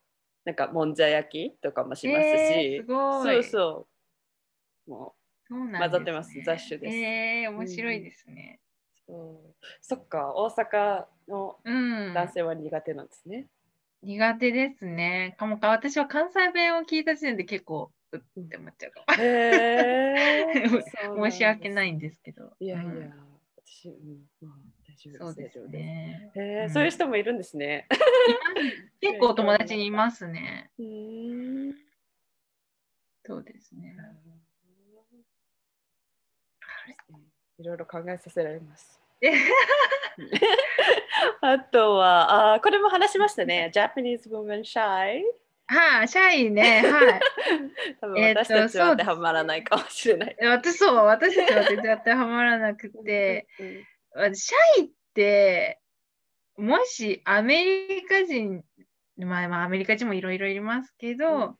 [0.45, 3.87] なんかもんじゃ焼きとかもしますし、えーすごいそうそ
[4.87, 4.89] う。
[4.89, 5.15] も
[5.49, 8.59] そうね混ざってます雑種ですえー、面白いですね。
[9.09, 12.13] うそうそっか、大阪のうん。
[12.13, 13.47] 男性は苦手なんですね。
[14.01, 15.35] 苦手ですね。
[15.37, 19.23] かもか私は関西弁を聞いた時点で結構うって思っちゃうかも。
[19.23, 22.49] へー 申し訳ないんんですけど。
[22.49, 22.63] です。
[22.63, 23.13] いやいや、うん
[23.57, 24.57] 私、うん、まあ、
[24.87, 26.31] 大丈夫そうですね。
[26.35, 27.87] へーうんそういう人もいるんですね。
[29.01, 30.71] 結構友達にいますね。
[30.79, 31.75] うーん
[33.25, 33.95] そうですね。
[37.59, 38.98] いろいろ考えさせられます。
[39.21, 39.33] え
[41.41, 43.71] あとは、あーこれも話しましたね。
[43.73, 45.21] Japanese woman shy。
[45.67, 46.81] はい、シャイね。
[46.81, 47.19] はい。
[48.01, 50.37] 多分えーと私たちは当てはまらないかもしれない。
[50.41, 53.85] 私そう、私たちは全然当てはまらなくて、うん
[54.35, 55.79] シャイって、
[56.57, 58.63] もしアメリカ人、
[59.17, 61.57] まあまあアメリカ人もいろいろいますけど、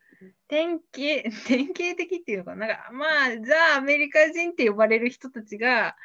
[0.47, 3.09] 典型、典型的っていうのかな、なんかまあ、
[3.41, 5.95] ザ・アメリカ人って呼ばれる人たちが、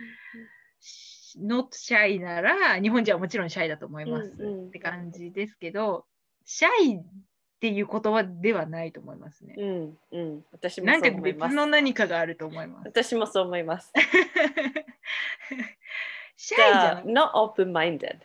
[1.39, 6.07] not shy なら、日本人はもちろんシャイだと思いますって感じですけど、
[6.45, 7.03] シャイっ
[7.61, 9.55] ていう言葉ではないと思いますね。
[9.57, 11.51] うんうん、私もなんかそう思います。
[11.51, 12.89] 別の何かがあると思います。
[12.89, 13.91] 私もそう思います。
[16.37, 17.07] シャイじゃん。
[17.07, 18.19] not open-minded。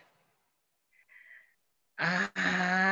[1.96, 2.89] ああ。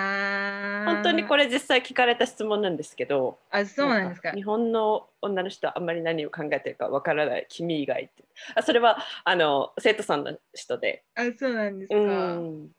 [1.02, 1.46] 本当にこれ。
[1.46, 4.32] れ実際聞かれた質問なんですけど、あ、そうなんですか。
[4.32, 8.24] 日本の女の人はあんまり何を考えてるかわからない、君以外って。
[8.54, 11.04] あそれはあの生徒さんの人で。
[11.14, 11.96] あ、そうなんですか。
[11.96, 12.70] ううん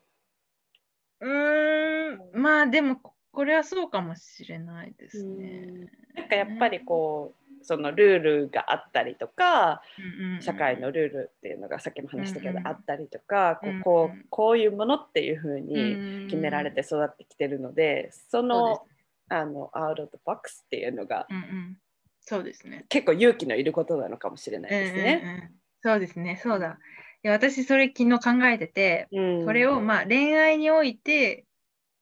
[1.22, 2.40] ーん。
[2.40, 5.90] まあでも、ここれはそうかもしれないですね。
[6.14, 9.82] なんかやっぱりこう、そのルールがあったりとか、
[10.40, 18.86] 社会のルールっていうのがさっきも話したけど、あったりとか、こうこうこういうものっていうふうにうん決められて育ってきてるので、その
[19.28, 21.76] あのアウト・ボックスっていうのがうんうん。
[22.22, 22.84] そうですね。
[22.88, 25.20] 結構勇気のいることなのかもしれないですね。
[25.22, 25.50] うんうんうん
[25.82, 26.38] そうですね。
[26.42, 26.78] そうだ。
[27.22, 31.46] いや私、それ昨日考えてて、うんこれをまあ恋愛において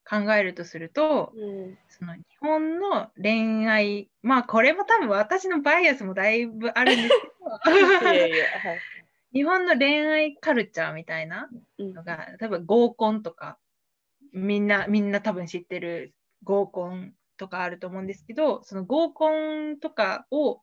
[0.09, 1.79] 考えるとすると、うん。
[1.89, 7.73] その日本の恋愛、まあこれも多分私のバイアスもだいぶあるんですけど、
[9.35, 11.93] 日本の恋愛カルチャーみたいなうん。
[11.93, 13.59] のが、例えば合コンとか、
[14.33, 20.63] みんな、みんな多分知ってる合コンとかあると思うんですけど、その合コンとかを、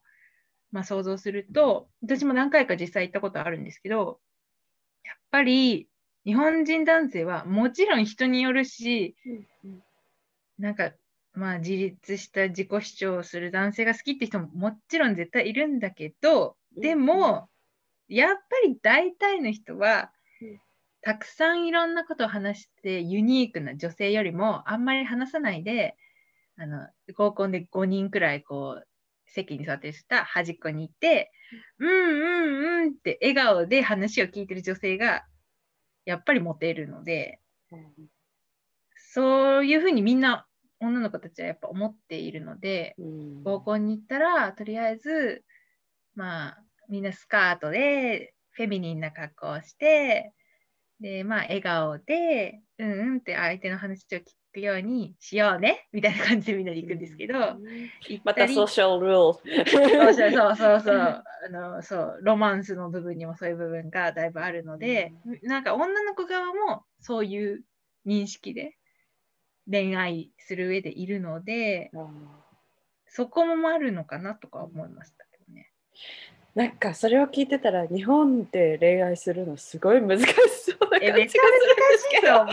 [0.72, 4.20] まあ、想像すると、私も何回か実際行ったことあるんですけど、
[5.04, 5.88] やっぱり
[6.26, 9.16] 日本人男性はもちろん人によるし、
[9.64, 9.82] うん
[10.58, 10.94] なんか、
[11.34, 17.50] まあ、自立した自己主張をする男性が好きって人ももちろん絶対いるんだけど、でも、
[18.08, 20.12] やっぱり大体の人は
[20.42, 20.60] うん、
[21.02, 25.96] たくさんいろんなことを話して、ユニークな女性よりもあんまり話さないで、
[26.58, 28.88] あの合コンで5人くらいこう
[29.26, 31.32] 席に座ってる人は端っこに行って、
[31.80, 35.26] うんうんうんって笑顔で話を聞いてる女性が
[36.06, 37.40] やっぱりモテるので、
[38.96, 40.46] そういうふうにみんな
[40.80, 43.44] 女の子たちはやっぱ思っているので、うん。
[43.44, 45.44] 合コンに行ったら、とりあえず、
[46.16, 50.34] まあ、みんなスカートで、フェミニンな格好をして、
[51.00, 54.24] で、まあ、笑顔で、うんうんって相手の話を聞
[54.56, 57.34] くようにしようね、みたいな感じでみんなで行くんですけど、
[58.08, 59.42] 行まったりソーシャルルーそ
[60.10, 60.96] うそうそうそうそう
[61.46, 67.64] あのそうロマンスの部分にもそういう部分がだいぶあるので、なんか女の子側もそういう
[68.06, 68.78] 認識で
[69.70, 71.92] 恋愛する上でいるので
[73.08, 75.70] そこもあるのかなとか思いましたけどね。
[76.56, 82.46] なんかそれを聞いてたら日本で恋愛するのすごい難しそうなえ感じがするんですけど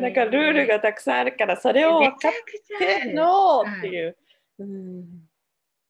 [0.00, 2.32] なんかルールがたくさんあるからそれを分かっ
[2.78, 4.16] てるのはいっていう。
[4.58, 5.04] うん。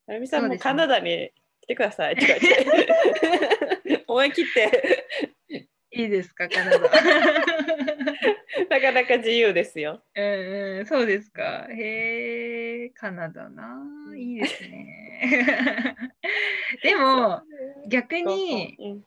[0.08, 1.30] あゆみさんもカナダに
[1.62, 4.04] 来てくださいって言って。
[4.06, 5.06] 思い切って
[5.92, 6.78] いいですか、 カナダ。
[8.70, 10.02] なかなか自由ですよ。
[10.14, 11.66] うんうん、そうですか。
[11.70, 13.78] へえ、カナダな。
[14.16, 15.96] いいですね。
[16.82, 17.42] でも、
[17.88, 19.04] 逆にうん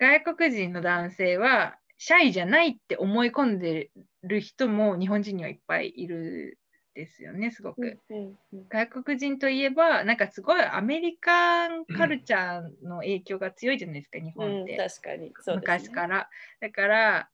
[0.00, 3.90] 外国人の男性はシャイじゃないって思い込んで
[4.22, 6.58] る人も日本人にはいっぱいいる
[6.94, 7.98] ですよね、すごく。
[8.08, 8.18] うん
[8.52, 14.76] うん外国人といえば、なんかすごいアメリカンカルチャーの影響が強いじゃないですか、日うん、本って。
[14.76, 16.28] 確かにそうです、ね、昔から。
[16.60, 17.30] だから、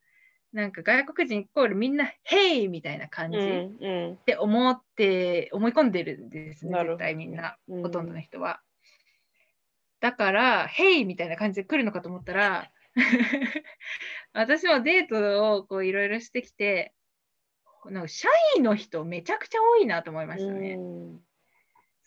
[0.53, 8.61] なんか外国人イコールみんな、ヘイみたいな感じうんっうんて思って、思い込んでるんですね、絶対みんな、うんほとんどの人は。
[10.01, 12.71] だから、ヘイみたいな感じで来るのかと思ったら、
[14.33, 16.95] 私もデートをこういろいろしてきて、
[17.91, 20.75] なんかシャイの人めちゃくちゃ多いなと思いましたね。
[20.75, 21.21] うん。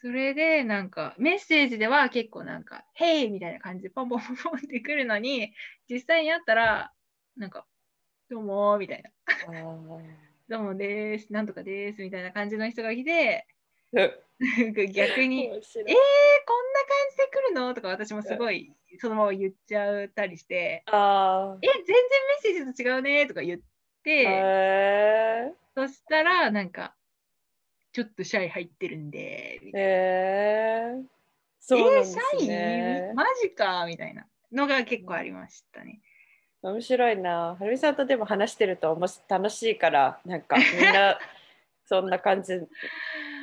[0.01, 5.53] それでなんかメッセージでは結構なんか「ヘイ!」みたいな感じでポンポンポンポンってくるのに
[5.89, 6.93] 実際に会ったら
[7.35, 7.65] なんか
[8.29, 9.09] 「どうも」みたいな。
[9.27, 10.15] あー
[10.47, 13.45] 「どうもです」「なんとかです」みたいな感じの人が来て
[13.91, 14.11] うん
[14.73, 15.61] 逆に「えー、こんな感
[17.11, 22.03] じで来るの?」とか私もすごいそのまま言っちゃったりしてあ「え全然メ
[22.37, 23.63] ッセージと違うね」とか言っー
[24.03, 25.53] て、へ
[25.87, 26.93] そしたらなんか
[27.93, 31.03] 「ちょっとシャイ入ってるんで」みーたいなへー
[31.59, 32.47] そうなんですえー、シャイ？
[32.47, 33.11] ね。
[33.15, 35.99] マジかみたいなのが結構ありましたね。
[36.61, 37.55] 面白いな。
[37.55, 41.17] はるみさんとでも話してるとおもし楽しいから、なんかみんな
[41.89, 42.53] そんな感じ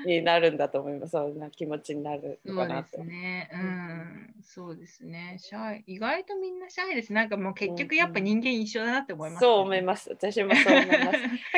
[0.07, 1.11] になるんだと思います。
[1.11, 2.88] そんな気持ちになるのそうでかなと。
[2.90, 3.51] すね。
[3.53, 5.36] ううんん、そうですね。
[5.40, 7.12] シャイ、意外とみんなシャイです。
[7.12, 10.09] なんかもう結うんうん局やっぱ人間一緒だなって思います、そう思います。
[10.11, 10.99] 私もそう思います。
[11.03, 11.12] なん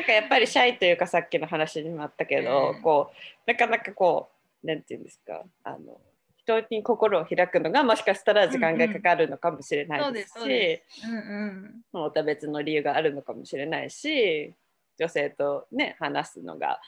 [0.05, 4.31] かやっぱりシャイというかさっきの話にもあったけど、うんこうなかなかこ
[4.65, 6.01] うなんていうんですかあの
[6.37, 11.07] 人に心を開くのがもしかしたら時間がかかるのかもしれなそうで、いですし、す。
[11.07, 12.03] うんうん。
[12.05, 14.55] また別の理由があるのかもしれないし、
[14.99, 16.81] 女性とね話すのが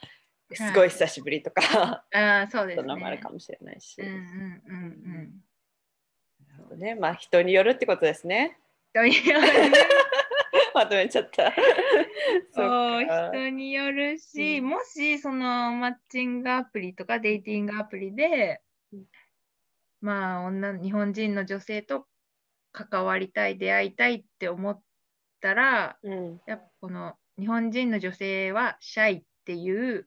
[0.53, 3.23] すごい久しぶりとか、ああ、そうですそんなのもあるね。
[3.23, 5.43] かもしれないし、うんうん
[6.71, 8.59] うんね、まあ人によるってことですね。
[8.93, 9.47] 人による
[10.75, 11.53] まとめちゃった。
[12.53, 14.69] そそう人によるし、うん。
[14.69, 18.61] もしそのマッチングアプリとかデイティングアプリで、
[18.93, 19.07] うん。
[20.01, 22.07] まあ女日本人の女性と
[22.73, 24.83] 関わりたい出会いたいって思っ
[25.41, 26.41] たらうん。
[26.47, 30.07] やっぱこの日本人の女性はシャイっていう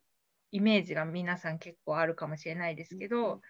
[0.52, 3.42] イメージが皆さん結構あるかもしれないですけど、うん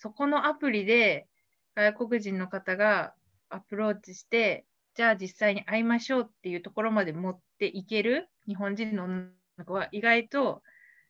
[0.00, 1.28] そこのアプリで
[1.74, 3.12] 外国人の方が
[3.50, 4.64] アプローチして
[4.94, 9.26] じゃあ実際に会いましょうっていうところまで持っていける日本人の女
[9.58, 10.62] の子は意外と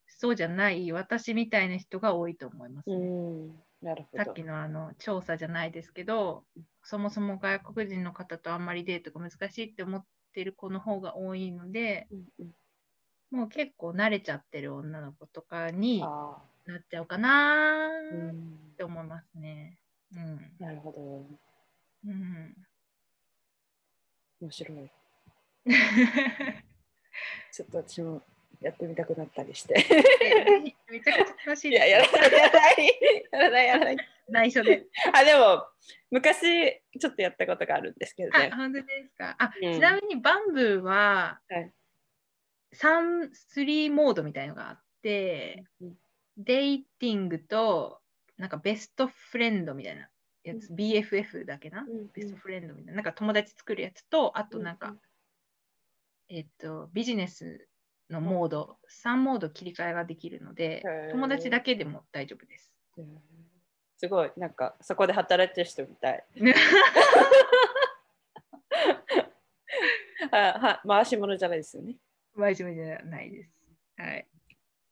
[0.08, 3.48] そうじゃない私みたいな人が多いと思います、うねん、
[3.80, 4.24] なるほど。
[4.24, 6.42] さっきのあの調査じゃないですけど
[6.82, 12.50] そもそも外国人の方とあんまりデートが難しいって思ってる子の方が多いのでうんうん
[13.30, 19.78] もう結構慣れちゃってる女の子とかにあなっちゃうかなっんて思いますね。
[20.16, 20.52] うん。
[20.58, 21.26] なるほど。
[22.06, 22.56] うん、
[24.40, 24.90] 面白い。
[27.52, 28.22] ちょっと私も
[28.60, 29.74] やってみたくなったりして。
[30.90, 31.88] めちゃくちゃ楽しいですよ。
[31.88, 32.86] やらない、やらない、
[33.30, 33.96] やらない、やらない。
[34.30, 34.86] 内緒で。
[35.14, 35.66] あ、でも、
[36.10, 38.50] 昔、ちょっとやったことがあるんですけどあ、ね。
[38.50, 39.36] 本当ですか。
[39.38, 39.72] あ、うん。
[39.74, 41.72] ちなみにバンブーは、はい。
[42.72, 45.96] 3、3モードみたいのがあって、うん
[46.36, 48.00] デイティングと、
[48.38, 50.08] なんかベストフレンドみたいな
[50.42, 54.96] やつ、BFF だけな、ベストフレンドみたいな、なんか友達作るやつと、あとなんか、
[56.28, 57.68] えっと、ビジネス
[58.08, 62.72] のモード、3モード切り替えができるので友達だけでも大丈夫です。
[64.02, 66.24] うんすごい、なんか、そこで働いてる人みたい。
[70.32, 71.96] あは回し物じゃないですよね。
[72.34, 73.50] 真面目じゃないです。
[73.98, 74.26] はい。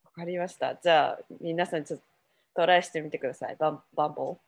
[0.05, 0.77] わかりました。
[0.77, 2.05] じゃあ、皆さんちょっと
[2.55, 3.57] トライしてみてください。
[3.57, 4.39] バンバンボ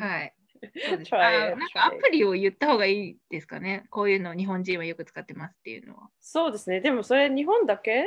[0.00, 0.34] はい。
[0.90, 3.86] なんかアプリを言った方がいいですかね。
[3.90, 6.10] こういうの日本人はよく使ってますっていうのは。
[6.20, 6.80] そうですね。
[6.80, 8.04] でもそれ日本だけ？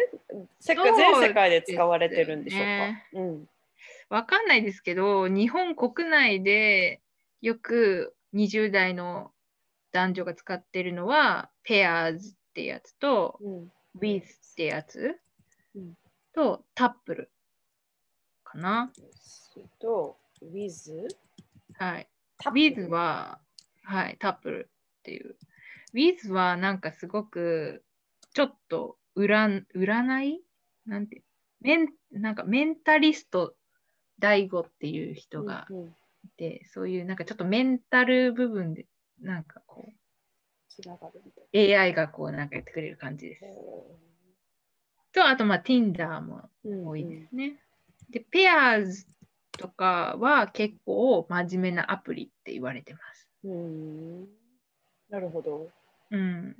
[0.60, 2.66] 世界全世界で使われてるんでしょうか？
[2.66, 3.50] ねうん。
[4.10, 7.02] わかんないですけど、日本国内で
[7.42, 9.32] よく20代の
[9.92, 12.20] 男女が使ってるのは、Pairs っ
[12.54, 13.72] てやつと、うん。
[14.00, 14.26] With っ
[14.56, 15.20] てやつ、
[15.76, 15.94] うん
[16.34, 17.32] と、タップル
[18.44, 18.92] かな。
[19.22, 21.08] それと、with?
[21.76, 22.08] はい。
[22.40, 23.40] タップル With は、
[23.84, 25.36] はい、タップルっていう。
[25.94, 27.84] With はなんかすごく、
[28.34, 30.42] ちょっと占占い？
[30.88, 31.22] なんて？
[31.62, 33.54] メン、なんかメンタリスト
[34.24, 35.96] DAIGO っていう人がうんうん
[36.26, 38.86] いて、そういうなんかちょっとメンタル部分で、
[39.22, 39.84] なんかこ
[40.70, 43.52] つながるみたいう AI がこうなんかやってくれる感じですな。。
[45.14, 47.60] と、あとまあ Tinder もうん多いですね。
[48.10, 49.06] で、Pairs
[49.58, 53.30] とかは結構真面目なアプリって言われてます。
[53.44, 54.28] うん。
[55.10, 55.66] なるほど。
[55.66, 55.72] わ
[56.12, 56.56] うん。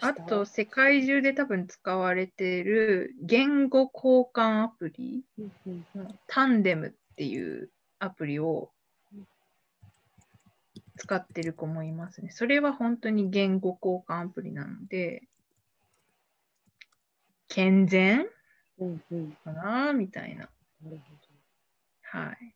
[0.00, 5.24] あと、世界中で多分使われている言語交換アプリ、
[6.26, 8.70] タンデムっていうアプリを
[10.96, 12.30] 使ってる子もいますね。
[12.30, 15.22] それは本当に言語交換アプリなので、
[17.48, 18.26] 健全？
[19.44, 19.92] かな？
[19.92, 20.48] みたいな。
[20.82, 21.00] なる
[22.02, 22.54] はい。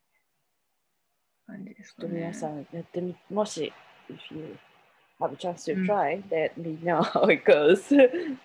[1.47, 1.97] 感じです。
[2.01, 3.73] 皆さんやってみ、もし、
[5.21, 7.95] have a chance う to ん try, let me know how it goes.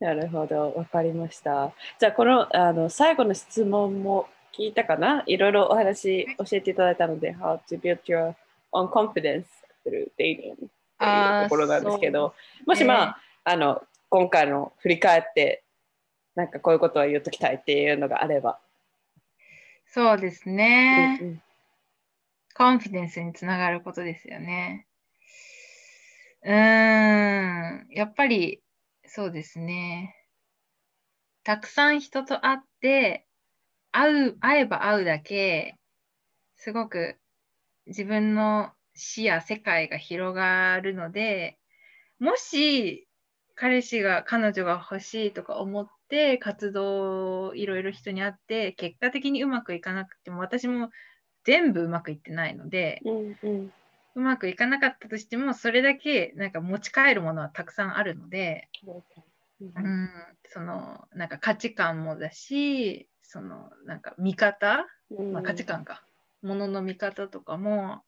[0.00, 1.72] なるほど、わかりました。
[1.98, 5.22] じゃあ、このあの最後の質問も聞いたかな？
[5.26, 8.34] いろいろお話教えていただいたので、How to build your
[8.72, 9.44] own confidence
[9.84, 12.34] through dating っていうところなんですけど、
[12.66, 15.62] もしねまあ、あの、今回の振り返って、
[16.34, 18.58] なんかこういうことは言っときたいっていうのがあれば。
[19.86, 21.18] そうですね。
[21.20, 21.42] うんうん
[22.52, 24.84] コンフィデンスにつながることですよね。
[26.42, 28.62] うーん、やっぱり
[29.06, 30.14] そうですね。
[31.42, 33.26] たくさん人と会って、
[33.92, 35.76] 会う、会えば会うだけ、
[36.56, 37.18] すごく
[37.86, 41.58] 自分の視野、世界が広がるので、
[42.18, 43.08] もし
[43.54, 50.90] 彼氏が、彼女が欲しいとか思って活動をいろいろ人に会って、結果的にうまくいかなくても、私も
[51.44, 53.72] 全部うまくいってないので、うんうん
[54.20, 58.68] うまくいかなかったとしても、それだけなんか持ち帰るものはたくさんあるので、
[59.60, 60.10] うん、
[60.46, 64.86] そのなんか価値観もだし、そのなんか見方、
[65.32, 66.02] まあ、価値観か、
[66.42, 68.02] ものの見方とかも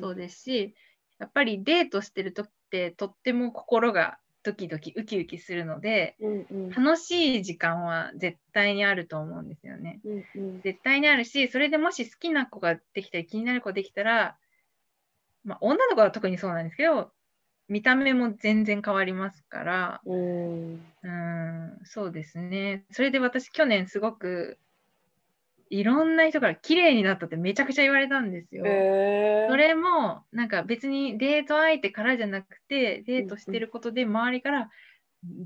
[0.00, 0.74] そうですし、
[1.18, 6.70] やっぱりデートしてる時ってとっても心がドキドキウキウキするので、うんうん。
[6.70, 10.00] 楽しい時間は絶対にあると思うんですよね。
[10.04, 10.60] うんうん。
[10.62, 14.36] 絶対にあるし、それでもし好きな子ができたり気になる子ができたら、
[15.44, 17.12] まあ、女の子は特にそうなんですけど、
[17.68, 20.02] 見た目も全然変わりますから、
[21.02, 22.86] うんそうですね。
[22.90, 24.58] それで私、去年すごく、
[25.70, 28.88] いろんな人から綺麗になったってめちゃくちゃ言われたんですよ。
[29.46, 34.70] それも、なんか別にデート相手からじゃなくて、デートしてることで周りから、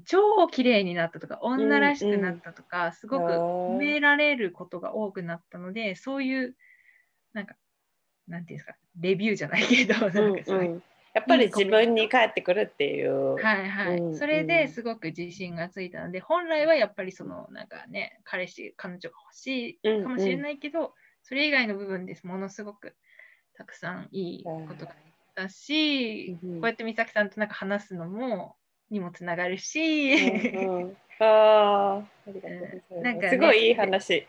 [0.07, 6.57] 超綺麗になったとか、女らしくなったとか、すごく褒められることが多くなったので、そういう、
[7.35, 7.57] なんか、
[8.29, 10.83] なんていうんですか、レビューじゃないけど、なんかそういううんうん
[11.15, 13.35] やっぱり自分に返ってくるっていう。
[13.35, 22.95] はいはい、うんそれですごく自信がついたので、本来はやっぱりそのなんかね彼氏彼女が欲しいかもしれないけど、それ以外の部分ですものすごく
[23.55, 24.97] たくさんいいことがあっ
[25.35, 28.57] たし、うんこうやって美咲さんとなんか話すのも
[28.89, 30.97] にもつながるし、うんうん。
[31.21, 32.03] あー
[32.91, 34.27] あなんかねすごいいい話。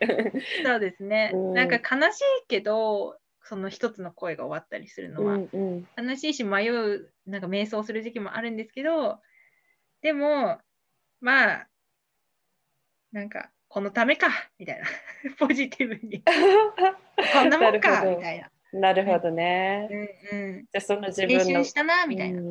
[0.65, 1.53] そうですね、うん。
[1.53, 5.57] なんか悲しいけどその一つの声が終わったりするのは、うんう
[6.03, 6.07] ん。
[6.07, 9.19] 悲しいし迷うなんか瞑想する時期もあるんですけど
[10.01, 10.59] でも
[11.19, 11.67] まあ
[13.11, 14.27] なんかこのためか
[14.59, 14.85] みたいな。
[15.39, 16.21] ポジティブに。
[16.21, 19.87] こんなもんかみたいな、なるほどね。
[20.31, 22.41] うんうん、じゃあその自練分の習したなみたいな、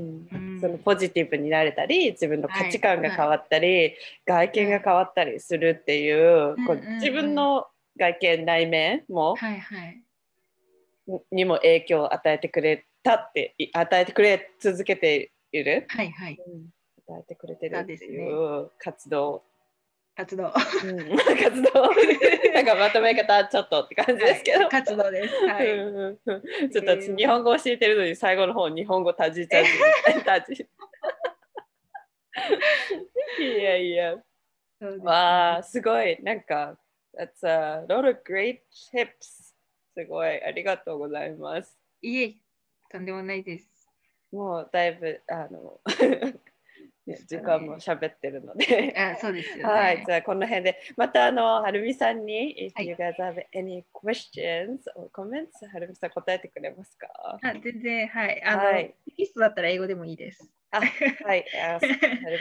[0.60, 3.94] そのポジティブになれたり自分の価値観が変わったり、
[4.26, 6.94] 外見が変わったりするっていう,、こううんうんうん。
[6.94, 10.02] 自分の外見内面も、はいはい
[11.30, 16.38] にも影響を与えてくれたってい与えてくれ続けている、はいはい。
[17.08, 19.42] 与えてくれてるっていう活動、
[20.14, 20.44] 活動。
[20.44, 20.52] うん。
[20.52, 21.90] 活動。
[22.52, 25.46] なんかまとめ方ちょっとって感じですけど、はい活動です。
[25.46, 25.70] はい。
[25.72, 26.70] うんうんうん。
[26.70, 29.70] ちょっと私日本語教えてるのに最後の方日本語たじたじ。
[30.24, 30.66] たじ
[33.38, 33.76] いや。
[33.76, 34.16] いや
[35.00, 36.18] わあすごい。
[36.22, 36.78] なんか
[37.14, 38.60] That's a lot of great
[38.92, 39.41] tips
[39.94, 40.42] すごい。
[40.42, 41.76] ありがとうございます。
[42.00, 42.34] いえ
[42.90, 43.68] とんでもないです。
[44.32, 45.80] もうだいぶあの
[47.06, 48.94] ね時間も喋ってるので。
[48.96, 49.62] あそうですよね。
[49.64, 52.86] はい、じゃあこの辺で、またあの、はるみさんに、if はい。
[52.88, 57.08] you guys have any questions or comments, はるみさん答えてくれますか？
[57.42, 58.42] あ全然はい。
[58.44, 58.94] あの、はい。
[59.06, 60.50] テキストだったら英語でもいいです。
[60.70, 60.86] あ、は
[61.36, 61.88] い、 あはる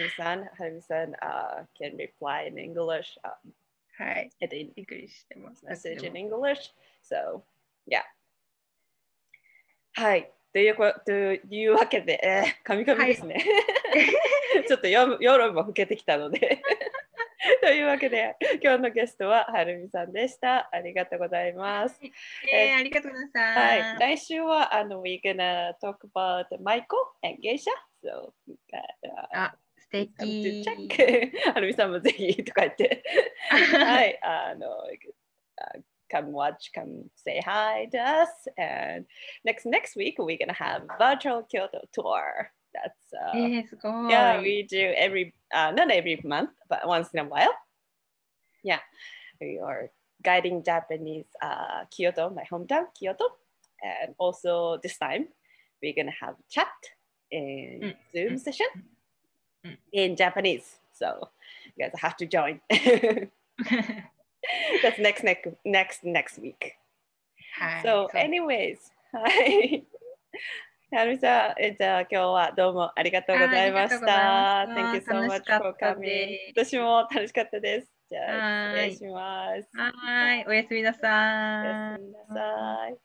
[0.03, 3.31] みさん、はるみさん、uh, can reply in English, uh,
[3.97, 5.65] はいえっくりしてます。
[5.65, 6.73] message in English,
[7.03, 7.41] so,
[7.87, 8.01] yeah.
[9.93, 13.43] はい、というこというわけで、えー、神々ですね。
[14.67, 16.61] ちょっと夜夜も更けてきたので。
[17.61, 20.69] というわけで、今日のゲストははるみさんでした。
[20.71, 21.99] ありがとうございます。
[22.51, 23.99] えー、ありがとうございまはい。
[23.99, 26.85] 来週は、あの、we're gonna talk about Michael
[27.23, 27.71] and Geisha.
[28.03, 28.33] So,
[29.33, 29.51] uh,
[30.18, 30.88] あ、素 come to 敵。
[30.88, 31.52] check.
[31.54, 33.02] はるみさんもぜひとか言って。
[33.50, 38.28] はい、あの、uh, come watch, come say hi to us.
[38.58, 39.06] And
[39.44, 42.50] next next week, we're gonna have virtual Kyoto tour.
[42.74, 43.92] That's So えー、すごい。
[44.12, 47.52] yeah, we do every uh, not every month, but once in a while.
[48.62, 48.80] Yeah,
[49.40, 49.90] we are
[50.22, 53.24] guiding Japanese uh, Kyoto, my hometown Kyoto,
[53.82, 55.28] and also this time
[55.82, 56.68] we're gonna have chat
[57.30, 58.66] in Mm, Zoom mm, session
[59.65, 59.77] Mm.
[59.91, 60.79] in Japanese.
[60.93, 61.29] So
[61.75, 62.61] you guys have to join.
[64.83, 66.77] That's next next next next week.
[67.59, 67.83] はい。
[67.85, 68.77] So そう anyways,
[69.11, 69.85] はい。
[70.93, 74.65] はるみさん、えじゃあ今日はどうもありがとうございました。
[74.67, 76.37] Thank が you so much for coming.
[76.53, 77.87] 私も楽しかったです。
[78.09, 79.69] じゃあはい失礼します。
[79.73, 80.45] はい。
[80.47, 81.65] おやすみなおさい。
[81.65, 82.91] やすみなさい。
[82.91, 82.97] ど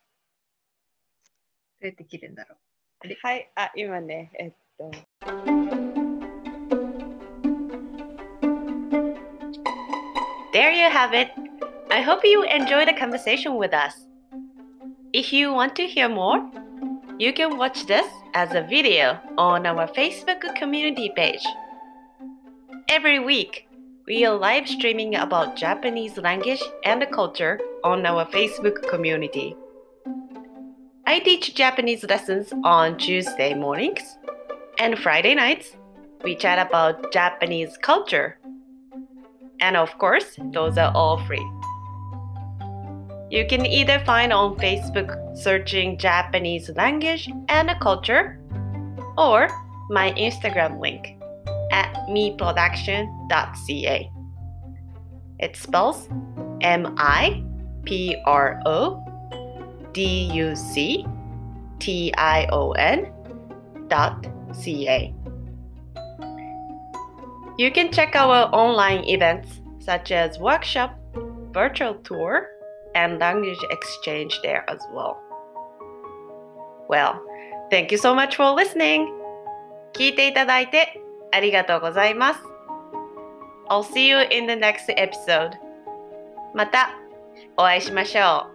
[1.83, 2.59] うやって切るんだろう。
[3.23, 5.76] はい、あ、今ね、えっと。
[10.57, 11.33] There you have it.
[11.91, 14.07] I hope you enjoyed the conversation with us.
[15.13, 16.51] If you want to hear more,
[17.19, 21.45] you can watch this as a video on our Facebook community page.
[22.89, 23.69] Every week,
[24.07, 29.55] we are live streaming about Japanese language and culture on our Facebook community.
[31.07, 34.17] I teach Japanese lessons on Tuesday mornings
[34.79, 35.77] and Friday nights.
[36.25, 38.39] We chat about Japanese culture.
[39.61, 41.45] And of course, those are all free.
[43.31, 48.41] You can either find on Facebook searching Japanese language and culture
[49.19, 49.49] or
[49.91, 51.19] my Instagram link
[51.73, 54.11] at meproduction.ca.
[55.39, 56.09] It spells
[56.61, 57.43] M I
[57.85, 59.03] P R O
[59.93, 61.05] D U C
[61.79, 63.13] T I O N
[63.89, 65.16] dot C A.
[67.58, 70.96] You can check our online events such as workshop,
[71.52, 72.48] virtual tour,
[72.96, 75.18] and language exchange there as well.
[76.90, 77.22] Well,
[77.70, 79.08] thank you so much for listening.
[79.94, 81.02] 聞いていただいて
[81.32, 82.40] ありがとうございます。
[83.70, 85.52] I'll see you in the next episode.
[86.54, 86.92] また
[87.58, 88.48] お会いしましょ